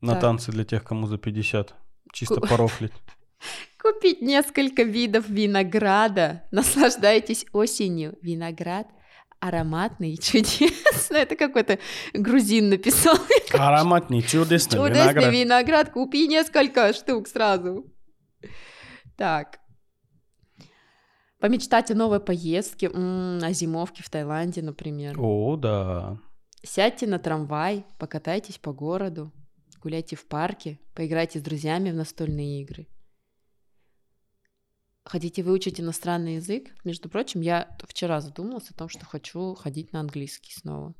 На 0.00 0.12
Так. 0.12 0.20
танцы 0.22 0.52
для 0.52 0.64
тех, 0.64 0.82
кому 0.84 1.06
за 1.06 1.18
50. 1.18 1.74
Чисто 2.12 2.40
Ку- 2.40 2.46
порофлить. 2.46 2.92
Купить 3.82 4.22
несколько 4.22 4.82
видов 4.82 5.28
винограда. 5.28 6.44
Наслаждайтесь 6.50 7.46
осенью. 7.52 8.18
Виноград 8.22 8.86
ароматный 9.40 10.12
и 10.14 10.18
чудесный. 10.20 11.20
Это 11.20 11.36
какой-то 11.36 11.78
грузин 12.14 12.68
написал. 12.68 13.16
Ароматный, 13.52 14.22
чудесный 14.22 14.78
Чудесный 14.78 15.12
виноград. 15.12 15.32
виноград. 15.32 15.90
Купи 15.92 16.28
несколько 16.28 16.92
штук 16.92 17.26
сразу. 17.28 17.84
Так. 19.16 19.58
Помечтать 21.40 21.90
о 21.90 21.94
новой 21.94 22.20
поездке, 22.20 22.90
м, 22.92 23.38
о 23.42 23.52
зимовке 23.52 24.02
в 24.02 24.10
Таиланде, 24.10 24.62
например. 24.62 25.16
О, 25.18 25.56
да. 25.56 26.18
Сядьте 26.62 27.06
на 27.06 27.18
трамвай, 27.18 27.86
покатайтесь 27.98 28.58
по 28.58 28.72
городу, 28.74 29.32
гуляйте 29.82 30.16
в 30.16 30.26
парке, 30.26 30.78
поиграйте 30.94 31.38
с 31.38 31.42
друзьями 31.42 31.90
в 31.90 31.94
настольные 31.94 32.60
игры. 32.60 32.86
Хотите 35.04 35.42
выучить 35.42 35.80
иностранный 35.80 36.36
язык? 36.36 36.68
Между 36.84 37.08
прочим, 37.08 37.40
я 37.40 37.76
вчера 37.86 38.20
задумалась 38.20 38.70
о 38.70 38.74
том, 38.74 38.88
что 38.88 39.04
хочу 39.06 39.54
ходить 39.54 39.92
на 39.92 40.00
английский 40.00 40.52
снова. 40.52 40.94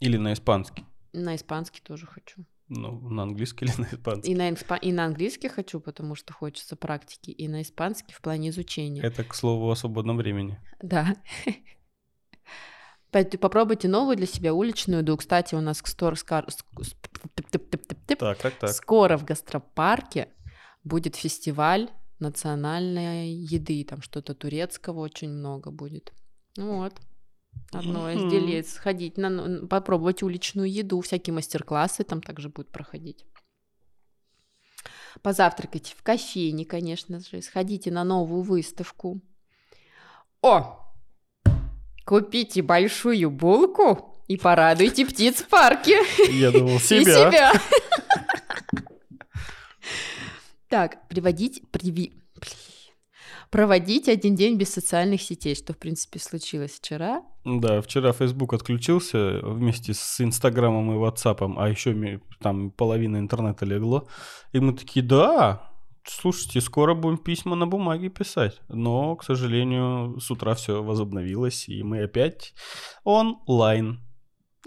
Или 0.00 0.16
на 0.16 0.32
испанский. 0.32 0.84
На 1.12 1.36
испанский 1.36 1.80
тоже 1.82 2.06
хочу. 2.06 2.44
Ну, 2.68 2.98
на 3.10 3.22
английский 3.24 3.66
или 3.66 3.72
на 3.80 3.84
испанский. 3.86 4.32
И 4.32 4.34
на, 4.34 4.50
инспа- 4.50 4.78
и 4.80 4.92
на 4.92 5.04
английский 5.04 5.48
хочу, 5.48 5.78
потому 5.78 6.14
что 6.14 6.32
хочется 6.32 6.74
практики, 6.74 7.30
и 7.30 7.48
на 7.48 7.62
испанский 7.62 8.12
в 8.14 8.20
плане 8.20 8.48
изучения. 8.48 9.02
Это, 9.02 9.24
к 9.24 9.34
слову, 9.34 9.70
о 9.70 9.76
свободном 9.76 10.16
времени. 10.16 10.58
Да. 10.82 11.16
Попробуйте 13.40 13.88
новую 13.88 14.16
для 14.16 14.26
себя 14.26 14.52
уличную 14.52 15.00
еду. 15.00 15.16
Кстати, 15.16 15.54
у 15.54 15.60
нас 15.60 15.80
к 15.80 15.86
стор- 15.86 16.16
скар- 16.16 16.46
ск- 16.48 16.82
сп- 16.82 18.16
Так, 18.16 18.38
так, 18.38 18.54
так. 18.58 18.70
скоро 18.70 19.16
в 19.16 19.24
гастропарке 19.24 20.28
будет 20.84 21.16
фестиваль 21.16 21.88
национальной 22.18 23.30
еды. 23.30 23.84
Там 23.84 24.02
что-то 24.02 24.34
турецкого 24.34 25.00
очень 25.00 25.30
много 25.30 25.70
будет. 25.70 26.12
Вот. 26.56 26.94
Одно 27.72 28.10
из 28.10 28.30
делец. 28.30 28.74
Сходить, 28.74 29.16
на, 29.16 29.66
попробовать 29.66 30.22
уличную 30.22 30.70
еду, 30.70 31.00
всякие 31.00 31.34
мастер-классы 31.34 32.04
там 32.04 32.22
также 32.22 32.48
будут 32.48 32.70
проходить. 32.70 33.24
Позавтракайте 35.22 35.94
в 35.96 36.02
кофейне, 36.02 36.64
конечно 36.64 37.20
же. 37.20 37.42
Сходите 37.42 37.90
на 37.90 38.04
новую 38.04 38.42
выставку. 38.42 39.20
О! 40.42 40.82
Купите 42.04 42.62
большую 42.62 43.30
булку 43.30 44.14
и 44.28 44.36
порадуйте 44.36 45.04
птиц 45.06 45.42
в 45.42 45.48
парке. 45.48 46.02
Я 46.30 46.52
думал, 46.52 46.76
И 46.76 46.80
себя. 46.80 47.52
Так, 50.68 51.08
приводить, 51.08 51.62
приви- 51.72 52.12
проводить 53.50 54.08
один 54.08 54.34
день 54.34 54.56
без 54.58 54.72
социальных 54.72 55.22
сетей, 55.22 55.54
что, 55.54 55.72
в 55.72 55.78
принципе, 55.78 56.18
случилось 56.18 56.72
вчера. 56.72 57.22
Да, 57.44 57.80
вчера 57.80 58.12
Facebook 58.12 58.52
отключился 58.52 59.40
вместе 59.42 59.94
с 59.94 60.20
Инстаграмом 60.20 60.92
и 60.92 60.96
Ватсапом, 60.96 61.58
а 61.58 61.68
еще 61.68 62.20
там 62.40 62.70
половина 62.70 63.18
интернета 63.18 63.64
легло. 63.64 64.08
И 64.52 64.60
мы 64.60 64.72
такие, 64.72 65.04
да, 65.04 65.70
слушайте, 66.04 66.60
скоро 66.60 66.94
будем 66.94 67.18
письма 67.18 67.56
на 67.56 67.66
бумаге 67.66 68.08
писать. 68.08 68.60
Но, 68.68 69.16
к 69.16 69.24
сожалению, 69.24 70.18
с 70.20 70.30
утра 70.30 70.54
все 70.54 70.82
возобновилось, 70.82 71.68
и 71.68 71.82
мы 71.82 72.02
опять 72.02 72.54
онлайн. 73.04 74.00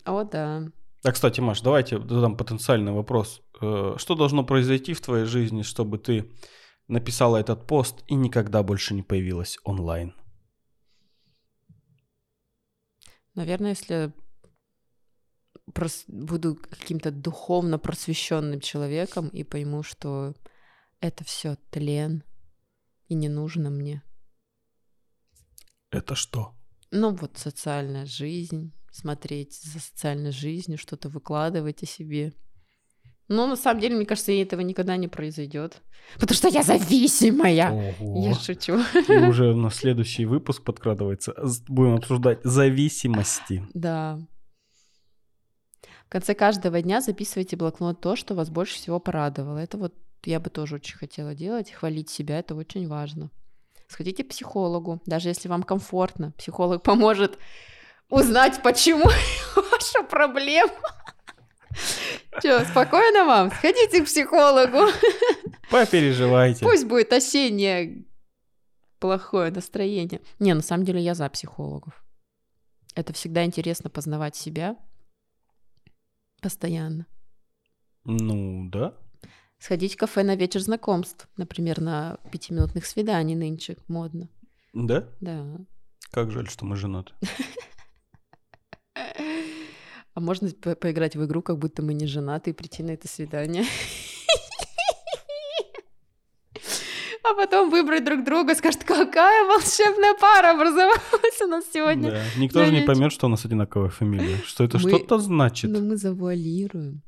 О, 0.06 0.24
да. 0.24 0.64
А, 1.04 1.12
кстати, 1.12 1.40
Маш, 1.40 1.62
давайте 1.62 1.98
задам 1.98 2.36
потенциальный 2.36 2.92
вопрос. 2.92 3.42
Э, 3.62 3.96
Что 3.98 4.16
должно 4.16 4.44
произойти 4.44 4.94
в 4.94 5.02
твоей 5.02 5.26
жизни, 5.26 5.64
чтобы 5.64 5.98
ты 5.98 6.32
написала 6.88 7.38
этот 7.38 7.68
пост 7.68 8.04
и 8.08 8.16
никогда 8.16 8.64
больше 8.64 8.94
не 8.94 9.04
появилась 9.04 9.58
онлайн? 9.64 10.14
Наверное, 13.36 13.72
если 13.72 14.12
прос- 15.72 16.06
буду 16.08 16.56
каким-то 16.56 17.12
духовно 17.12 17.80
просвещенным 17.80 18.60
человеком 18.60 19.30
и 19.30 19.44
пойму, 19.44 19.84
что 19.84 20.34
это 21.00 21.24
все 21.24 21.56
тлен 21.70 22.24
и 23.08 23.16
не 23.16 23.30
нужно 23.30 23.70
мне. 23.70 24.04
Это 25.92 26.16
что? 26.16 26.54
Ну 26.92 27.16
вот 27.16 27.38
социальная 27.38 28.06
жизнь, 28.06 28.74
смотреть 28.92 29.60
за 29.62 29.80
социальной 29.80 30.32
жизнью, 30.32 30.78
что-то 30.78 31.10
выкладывать 31.10 31.84
о 31.84 31.86
себе. 31.86 32.34
Но 33.30 33.46
на 33.46 33.56
самом 33.56 33.80
деле, 33.80 33.96
мне 33.96 34.06
кажется, 34.06 34.32
этого 34.32 34.62
никогда 34.62 34.98
не 34.98 35.08
произойдет. 35.08 35.82
Потому 36.16 36.36
что 36.36 36.48
я 36.48 36.64
зависимая. 36.64 37.72
Ого. 37.72 38.28
Я 38.28 38.34
шучу. 38.34 38.80
И 39.08 39.18
уже 39.18 39.56
на 39.56 39.70
следующий 39.70 40.26
выпуск 40.26 40.64
подкрадывается. 40.64 41.36
Будем 41.68 41.96
обсуждать 41.96 42.40
зависимости. 42.44 43.64
Да. 43.76 44.20
В 46.08 46.10
конце 46.10 46.34
каждого 46.34 46.82
дня 46.82 47.02
записывайте 47.02 47.56
в 47.56 47.60
блокнот 47.60 48.02
то, 48.02 48.16
что 48.16 48.34
вас 48.34 48.50
больше 48.50 48.76
всего 48.76 49.00
порадовало. 49.00 49.60
Это 49.60 49.78
вот 49.78 49.94
я 50.26 50.40
бы 50.40 50.50
тоже 50.50 50.76
очень 50.76 50.98
хотела 50.98 51.36
делать. 51.36 51.72
Хвалить 51.72 52.10
себя, 52.10 52.40
это 52.40 52.56
очень 52.56 52.88
важно. 52.88 53.30
Сходите 53.88 54.24
к 54.24 54.30
психологу, 54.30 55.02
даже 55.06 55.30
если 55.30 55.48
вам 55.48 55.62
комфортно. 55.62 56.32
Психолог 56.32 56.82
поможет 56.82 57.38
узнать, 58.10 58.60
почему 58.64 59.06
ваша 59.56 60.04
проблема. 60.10 60.74
Че, 62.42 62.66
спокойно 62.66 63.26
вам? 63.26 63.52
Сходите 63.52 64.02
к 64.02 64.06
психологу. 64.06 64.92
Попереживайте. 65.70 66.66
Пусть 66.66 66.86
будет 66.86 67.12
осеннее 67.14 68.06
плохое 69.00 69.52
настроение. 69.52 70.22
Не, 70.40 70.54
на 70.54 70.62
самом 70.62 70.86
деле 70.86 71.02
я 71.02 71.16
за 71.16 71.30
психологов. 71.30 72.04
Это 72.96 73.14
всегда 73.14 73.46
интересно 73.46 73.90
познавать 73.90 74.36
себя 74.36 74.76
постоянно. 76.42 77.06
Ну, 78.06 78.70
да. 78.70 78.94
Сходить 79.60 79.96
в 79.96 79.98
кафе 79.98 80.24
на 80.24 80.36
вечер 80.36 80.62
знакомств, 80.62 81.28
например, 81.38 81.82
на 81.82 82.18
пятиминутных 82.32 82.86
свиданий 82.86 83.36
нынче 83.36 83.78
модно. 83.88 84.30
Да? 84.74 85.08
Да. 85.20 85.58
Как 86.12 86.32
жаль, 86.32 86.50
что 86.50 86.66
мы 86.66 86.76
женаты. 86.76 87.14
А 90.20 90.22
можно 90.22 90.50
по- 90.50 90.76
поиграть 90.76 91.16
в 91.16 91.24
игру, 91.26 91.42
как 91.42 91.58
будто 91.60 91.82
мы 91.82 91.94
не 91.94 92.06
женаты, 92.06 92.50
и 92.50 92.54
прийти 92.54 92.84
на 92.84 92.92
это 92.92 93.08
свидание. 93.08 93.64
А 97.24 97.34
потом 97.36 97.70
выбрать 97.70 98.04
друг 98.04 98.26
друга, 98.26 98.54
скажет, 98.54 98.84
какая 98.84 99.46
волшебная 99.48 100.16
пара 100.20 100.52
образовалась 100.52 101.42
у 101.42 101.48
нас 101.48 101.64
сегодня. 101.74 102.12
Да. 102.12 102.24
Никто 102.38 102.66
же 102.66 102.74
не 102.74 102.82
поймет, 102.82 103.14
что 103.14 103.28
у 103.28 103.30
нас 103.30 103.46
одинаковая 103.46 103.90
фамилия. 103.90 104.38
Что 104.46 104.66
это 104.66 104.78
Мы- 104.78 104.90
что-то 104.90 105.20
значит. 105.20 105.72
Но 105.72 105.80
мы 105.80 105.96
завуалируем. 105.96 107.02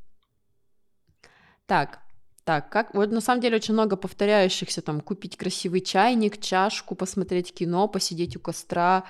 Так, 1.66 2.00
так, 2.46 2.70
как 2.70 2.94
вот 2.96 3.12
на 3.12 3.20
самом 3.20 3.42
деле 3.42 3.58
очень 3.58 3.74
много 3.74 3.98
повторяющихся 3.98 4.82
там 4.82 5.02
купить 5.02 5.36
красивый 5.36 5.82
чайник, 5.82 6.40
чашку, 6.40 6.96
посмотреть 6.96 7.54
кино, 7.54 7.90
посидеть 7.90 8.38
у 8.38 8.40
костра, 8.40 9.04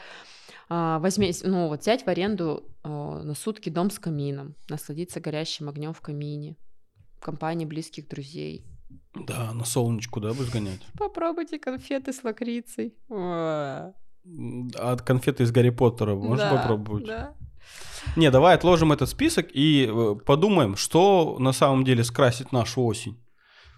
возьми, 1.00 1.34
ну 1.44 1.68
вот 1.68 1.82
взять 1.82 2.04
в 2.06 2.08
аренду 2.08 2.64
а, 2.84 3.22
на 3.24 3.34
сутки 3.36 3.70
дом 3.70 3.90
с 3.90 4.00
камином, 4.00 4.56
насладиться 4.70 5.20
горящим 5.20 5.68
огнем 5.68 5.94
в 5.94 6.00
камине, 6.02 6.56
в 7.20 7.26
компании 7.26 7.66
близких 7.66 8.08
друзей. 8.08 8.66
Да, 9.14 9.52
на 9.54 9.66
солнечку, 9.66 10.20
да, 10.22 10.34
бы 10.34 10.44
сгонять. 10.46 10.80
Попробуйте 10.98 11.60
конфеты 11.60 12.14
с 12.14 12.24
лакрицей. 12.24 12.96
А 13.10 13.92
конфеты 15.06 15.44
из 15.44 15.52
Гарри 15.52 15.72
Поттера 15.72 16.16
можно 16.16 16.38
Да, 16.50 16.56
попробовать? 16.58 17.06
да. 17.06 17.34
Не, 18.16 18.32
давай 18.32 18.56
отложим 18.56 18.92
этот 18.92 19.10
список 19.10 19.48
и 19.54 19.88
э, 19.90 20.16
подумаем, 20.26 20.76
что 20.76 21.38
на 21.40 21.52
самом 21.52 21.84
деле 21.84 22.04
скрасит 22.04 22.52
нашу 22.52 22.84
осень. 22.84 23.18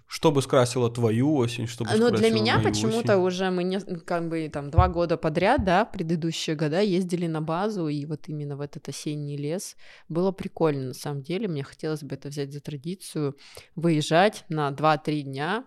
Что 0.06 0.30
бы 0.30 0.42
скрасило 0.42 0.90
твою 0.90 1.34
осень, 1.34 1.66
что 1.66 1.84
бы 1.84 1.90
Ну, 1.96 2.10
для 2.10 2.30
меня 2.30 2.60
почему-то 2.60 3.18
уже 3.18 3.50
мы 3.50 3.64
не, 3.64 3.80
как 3.80 4.28
бы 4.28 4.48
там 4.52 4.70
два 4.70 4.88
года 4.88 5.16
подряд, 5.16 5.64
да, 5.64 5.84
предыдущие 5.84 6.56
года 6.56 6.80
ездили 6.80 7.26
на 7.26 7.40
базу, 7.40 7.88
и 7.88 8.04
вот 8.04 8.28
именно 8.28 8.56
в 8.56 8.60
этот 8.60 8.88
осенний 8.88 9.36
лес 9.36 9.76
было 10.08 10.30
прикольно, 10.30 10.88
на 10.88 10.94
самом 10.94 11.22
деле. 11.22 11.48
Мне 11.48 11.64
хотелось 11.64 12.02
бы 12.02 12.14
это 12.14 12.28
взять 12.28 12.52
за 12.52 12.60
традицию, 12.60 13.36
выезжать 13.74 14.44
на 14.48 14.70
2-3 14.70 15.22
дня 15.22 15.64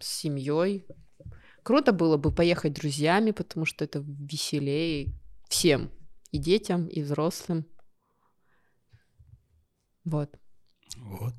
с 0.00 0.08
семьей. 0.08 0.86
Круто 1.62 1.92
было 1.92 2.16
бы 2.16 2.32
поехать 2.32 2.72
с 2.72 2.80
друзьями, 2.80 3.30
потому 3.30 3.64
что 3.64 3.84
это 3.84 4.04
веселее 4.06 5.14
всем, 5.48 5.90
и 6.30 6.38
детям, 6.38 6.86
и 6.86 7.02
взрослым. 7.02 7.64
Вот. 10.04 10.30
Вот. 10.96 11.34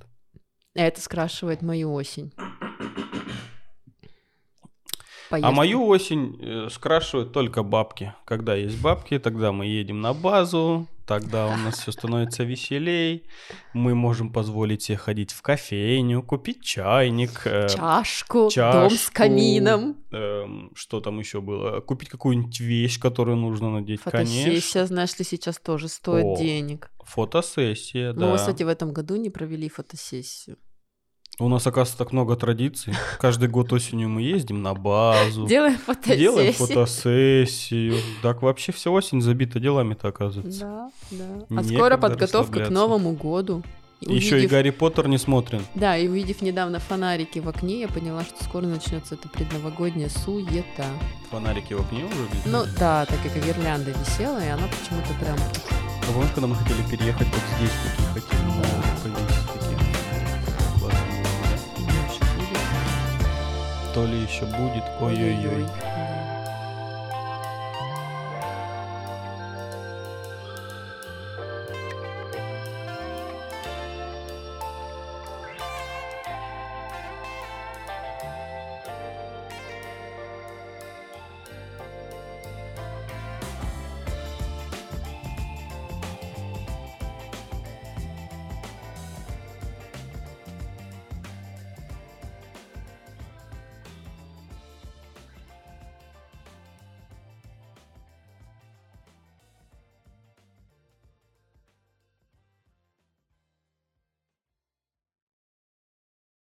А 0.78 0.82
Это 0.82 1.02
скрашивает 1.02 1.62
мою 1.62 1.92
осень. 1.94 2.32
А 5.30 5.32
Поездки. 5.32 5.54
мою 5.56 5.86
осень 5.88 6.40
э, 6.42 6.70
скрашивают 6.72 7.34
только 7.34 7.62
бабки. 7.62 8.14
Когда 8.24 8.56
есть 8.56 8.82
бабки, 8.82 9.20
тогда 9.20 9.52
мы 9.52 9.66
едем 9.66 10.00
на 10.00 10.14
базу, 10.14 10.88
тогда 11.06 11.48
у 11.48 11.58
нас 11.58 11.80
все 11.80 11.92
становится 11.92 12.46
веселей. 12.46 13.26
Мы 13.74 13.94
можем 13.94 14.32
позволить 14.32 14.84
себе 14.84 14.98
ходить 14.98 15.34
в 15.34 15.42
кофейню, 15.42 16.24
купить 16.24 16.64
чайник. 16.64 17.42
э, 17.44 17.68
чашку, 17.68 18.44
дом 18.44 18.50
с 18.50 18.54
чашку, 18.54 19.14
камином. 19.16 19.98
эм, 20.14 20.72
что 20.76 21.02
там 21.02 21.20
еще 21.20 21.42
было? 21.42 21.82
Купить 21.82 22.08
какую-нибудь 22.08 22.62
вещь, 22.62 22.98
которую 22.98 23.36
нужно 23.36 23.70
надеть, 23.70 24.00
конечно. 24.00 24.34
Фотосессия, 24.46 24.86
знаешь 24.86 25.20
ли, 25.20 25.26
сейчас 25.26 25.58
тоже 25.60 25.90
стоит 25.90 26.24
О, 26.24 26.38
денег. 26.38 26.90
Фотосессия, 27.04 28.14
Но 28.14 28.28
да. 28.28 28.32
мы, 28.32 28.38
кстати, 28.38 28.64
в 28.64 28.70
этом 28.70 28.94
году 28.94 29.18
не 29.18 29.30
провели 29.30 29.68
фотосессию. 29.68 30.56
У 31.40 31.50
нас, 31.50 31.68
оказывается, 31.68 31.98
так 32.00 32.14
много 32.14 32.36
традиций. 32.36 32.94
Каждый 33.20 33.48
год 33.48 33.72
осенью 33.72 34.10
мы 34.10 34.24
ездим 34.24 34.64
на 34.64 34.74
базу. 34.74 35.46
Делаем 35.46 35.78
фотосессию. 35.78 36.18
Делаем 36.18 36.54
фотосессию. 36.54 37.96
Так 38.24 38.42
вообще 38.42 38.72
вся 38.72 38.90
осень 38.90 39.22
забита 39.22 39.60
делами-то, 39.60 40.08
оказывается. 40.08 40.62
Да, 40.62 40.92
да. 41.12 41.24
А 41.50 41.54
Некогда 41.54 41.74
скоро 41.76 41.98
подготовка 41.98 42.66
к. 42.66 42.70
Новому 42.72 43.12
году. 43.12 43.62
И 44.02 44.16
Еще 44.16 44.30
и 44.30 44.34
увидев- 44.34 44.52
Гарри 44.52 44.70
Поттер 44.72 45.08
не 45.08 45.18
смотрен. 45.20 45.62
Да, 45.76 45.96
и 45.96 46.08
увидев 46.08 46.42
недавно 46.42 46.80
фонарики 46.80 47.38
в 47.40 47.50
окне, 47.50 47.82
я 47.82 47.88
поняла, 47.88 48.24
что 48.24 48.44
скоро 48.44 48.66
начнется 48.66 49.14
эта 49.16 49.28
предновогодняя 49.30 50.10
суета. 50.10 50.86
Фонарики 51.30 51.74
в 51.74 51.82
окне 51.82 52.06
уже 52.06 52.16
везде. 52.34 52.50
Ну 52.50 52.64
да, 52.80 53.06
так 53.06 53.18
как 53.24 53.44
гирлянда 53.44 53.92
висела, 53.92 54.44
и 54.44 54.48
она 54.48 54.64
почему-то 54.68 55.14
прям... 55.24 55.38
А 55.38 56.12
помнишь, 56.14 56.32
когда 56.34 56.48
мы 56.48 56.56
хотели 56.56 56.82
переехать 56.90 57.28
вот 57.28 57.44
здесь, 57.58 57.72
такие 58.14 58.14
хотели 58.14 58.42
новые 58.48 58.84
повесить 59.04 59.47
То 63.98 64.06
ли 64.06 64.20
еще 64.20 64.46
будет. 64.46 64.84
Ой-ой-ой. 65.02 65.66